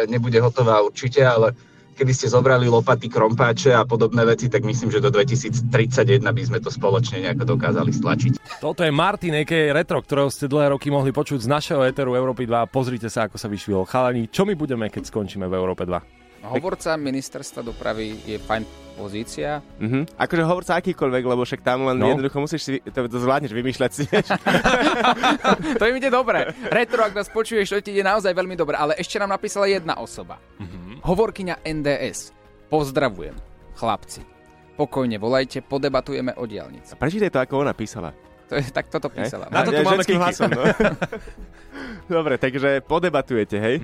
nebude 0.08 0.40
hotová 0.40 0.80
určite, 0.80 1.28
ale 1.28 1.52
keby 1.92 2.12
ste 2.16 2.32
zobrali 2.32 2.72
lopaty, 2.72 3.12
krompáče 3.12 3.76
a 3.76 3.84
podobné 3.84 4.24
veci, 4.24 4.48
tak 4.48 4.64
myslím, 4.64 4.96
že 4.96 5.04
do 5.04 5.12
2031 5.12 6.24
by 6.24 6.44
sme 6.48 6.60
to 6.64 6.72
spoločne 6.72 7.28
nejako 7.28 7.60
dokázali 7.60 7.92
stlačiť. 7.92 8.32
Toto 8.64 8.80
je 8.80 8.96
Martin, 8.96 9.36
a.k.a. 9.44 9.76
Retro, 9.76 10.00
ktorého 10.00 10.32
ste 10.32 10.48
dlhé 10.48 10.72
roky 10.72 10.88
mohli 10.88 11.12
počuť 11.12 11.44
z 11.44 11.52
našeho 11.52 11.84
éteru 11.84 12.16
Európy 12.16 12.48
2. 12.48 12.72
Pozrite 12.72 13.12
sa, 13.12 13.28
ako 13.28 13.36
sa 13.36 13.52
vyšvihol 13.52 13.84
chalani. 13.84 14.32
Čo 14.32 14.48
my 14.48 14.56
budeme, 14.56 14.88
keď 14.88 15.12
skončíme 15.12 15.52
v 15.52 15.56
Európe 15.60 15.84
2? 15.84 16.25
Hovorca 16.50 16.94
ministerstva 16.96 17.62
dopravy 17.62 18.16
je 18.26 18.38
fajn 18.38 18.64
pozícia. 18.96 19.60
Mhm. 19.82 20.16
Akože 20.16 20.44
hovorca 20.46 20.80
akýkoľvek, 20.80 21.24
lebo 21.26 21.44
však 21.44 21.62
tam 21.62 21.84
len 21.84 22.00
No. 22.00 22.08
no. 22.08 22.12
jednoducho 22.16 22.38
musíš 22.40 22.62
si, 22.64 22.74
to, 22.80 23.12
to 23.12 23.18
zvládneš 23.20 23.52
vymýšľať 23.52 23.92
si, 23.92 24.04
to 25.80 25.84
im 25.84 25.96
ide 26.00 26.08
dobre. 26.08 26.56
Retro, 26.72 27.04
ak 27.04 27.14
nás 27.16 27.28
počuješ, 27.28 27.76
to 27.76 27.84
ti 27.84 27.92
ide 27.92 28.08
naozaj 28.08 28.32
veľmi 28.32 28.56
dobre. 28.56 28.80
Ale 28.80 28.96
ešte 28.96 29.20
nám 29.20 29.36
napísala 29.36 29.68
jedna 29.68 30.00
osoba. 30.00 30.40
Hovorkyňa 31.04 31.62
NDS. 31.62 32.32
Pozdravujem, 32.72 33.36
chlapci. 33.78 34.26
Pokojne 34.76 35.16
volajte, 35.16 35.64
podebatujeme 35.64 36.36
o 36.36 36.44
diálnici. 36.44 37.00
Prečítaj 37.00 37.32
to, 37.32 37.40
ako 37.40 37.54
ona 37.64 37.72
písala. 37.72 38.12
To 38.52 38.60
je, 38.60 38.66
tak 38.70 38.92
toto 38.92 39.10
písala. 39.10 39.50
Na 39.50 39.64
to 39.66 39.72
tu 39.74 39.82
máme 39.82 40.04
hlasom, 40.04 40.50
no. 40.58 40.64
Dobre, 42.06 42.38
takže 42.38 42.84
podebatujete, 42.86 43.58
hej? 43.58 43.76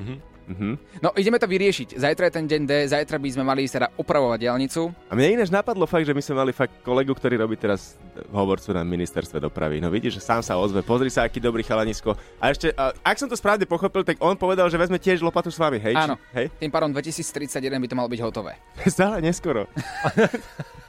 Mhm. 0.52 1.00
No, 1.00 1.16
ideme 1.16 1.40
to 1.40 1.48
vyriešiť. 1.48 1.96
Zajtra 1.96 2.28
je 2.28 2.34
ten 2.36 2.46
deň 2.46 2.62
D, 2.68 2.72
zajtra 2.92 3.16
by 3.16 3.30
sme 3.32 3.44
mali 3.48 3.64
teda 3.64 3.88
opravovať 3.96 4.38
diálnicu. 4.44 4.92
A 5.08 5.16
mne 5.16 5.40
ináč 5.40 5.48
napadlo 5.48 5.88
fakt, 5.88 6.04
že 6.04 6.12
my 6.12 6.20
sme 6.20 6.36
mali 6.44 6.52
fakt 6.52 6.84
kolegu, 6.84 7.16
ktorý 7.16 7.40
robí 7.40 7.56
teraz 7.56 7.96
hovorcu 8.30 8.76
na 8.76 8.84
ministerstve 8.84 9.40
dopravy. 9.40 9.80
No 9.80 9.88
vidíš, 9.88 10.20
že 10.20 10.28
sám 10.28 10.44
sa 10.44 10.60
ozve, 10.60 10.84
pozri 10.84 11.08
sa, 11.08 11.24
aký 11.24 11.40
dobrý 11.40 11.64
chalanisko. 11.64 12.14
A 12.38 12.52
ešte, 12.52 12.76
a, 12.76 12.92
ak 12.92 13.16
som 13.16 13.32
to 13.32 13.40
správne 13.40 13.64
pochopil, 13.64 14.04
tak 14.04 14.20
on 14.20 14.36
povedal, 14.36 14.68
že 14.68 14.76
vezme 14.76 15.00
tiež 15.00 15.24
lopatu 15.24 15.48
s 15.48 15.58
vami, 15.58 15.80
hej? 15.80 15.96
Áno, 15.96 16.20
Hej? 16.36 16.52
tým 16.60 16.72
pádom 16.72 16.92
2031 16.92 17.80
by 17.80 17.88
to 17.88 17.96
malo 17.96 18.10
byť 18.12 18.22
hotové. 18.22 18.60
Stále 18.92 19.24
neskoro. 19.24 19.72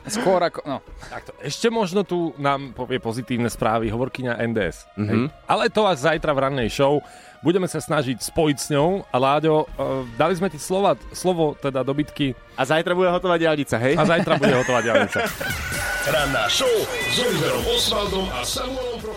Skôr 0.02 0.42
ako, 0.42 0.66
no. 0.66 0.78
Takto, 1.06 1.30
ešte 1.38 1.70
možno 1.70 2.02
tu 2.02 2.34
nám 2.34 2.74
povie 2.74 2.98
pozitívne 2.98 3.46
správy 3.46 3.86
hovorkyňa 3.86 4.34
NDS. 4.50 4.76
Mhm. 4.98 5.06
Hej? 5.06 5.18
Ale 5.46 5.70
to 5.70 5.86
až 5.86 6.10
zajtra 6.10 6.34
v 6.34 6.42
rannej 6.42 6.68
show. 6.72 6.98
Budeme 7.42 7.66
sa 7.66 7.82
snažiť 7.82 8.22
spojiť 8.22 8.56
s 8.56 8.70
ňou. 8.70 9.02
A 9.10 9.16
Láďo, 9.18 9.66
uh, 9.66 10.06
dali 10.14 10.38
sme 10.38 10.46
ti 10.46 10.62
slova, 10.62 10.94
slovo 11.10 11.58
teda 11.58 11.82
do 11.82 11.90
bitky. 11.90 12.38
A 12.54 12.62
zajtra 12.62 12.94
bude 12.94 13.10
hotová 13.10 13.34
diálnica, 13.34 13.76
hej? 13.82 13.98
A 13.98 14.06
zajtra 14.06 14.38
bude 14.38 14.54
hotová 14.54 14.78
diálnica. 14.78 15.26
Ranná 16.06 16.46
show 16.46 16.70
s 16.86 17.16
Oliverom 17.18 17.66
Osvaldom 17.66 18.26
a 18.30 18.46
Samuelom 18.46 18.98
Pro... 19.02 19.14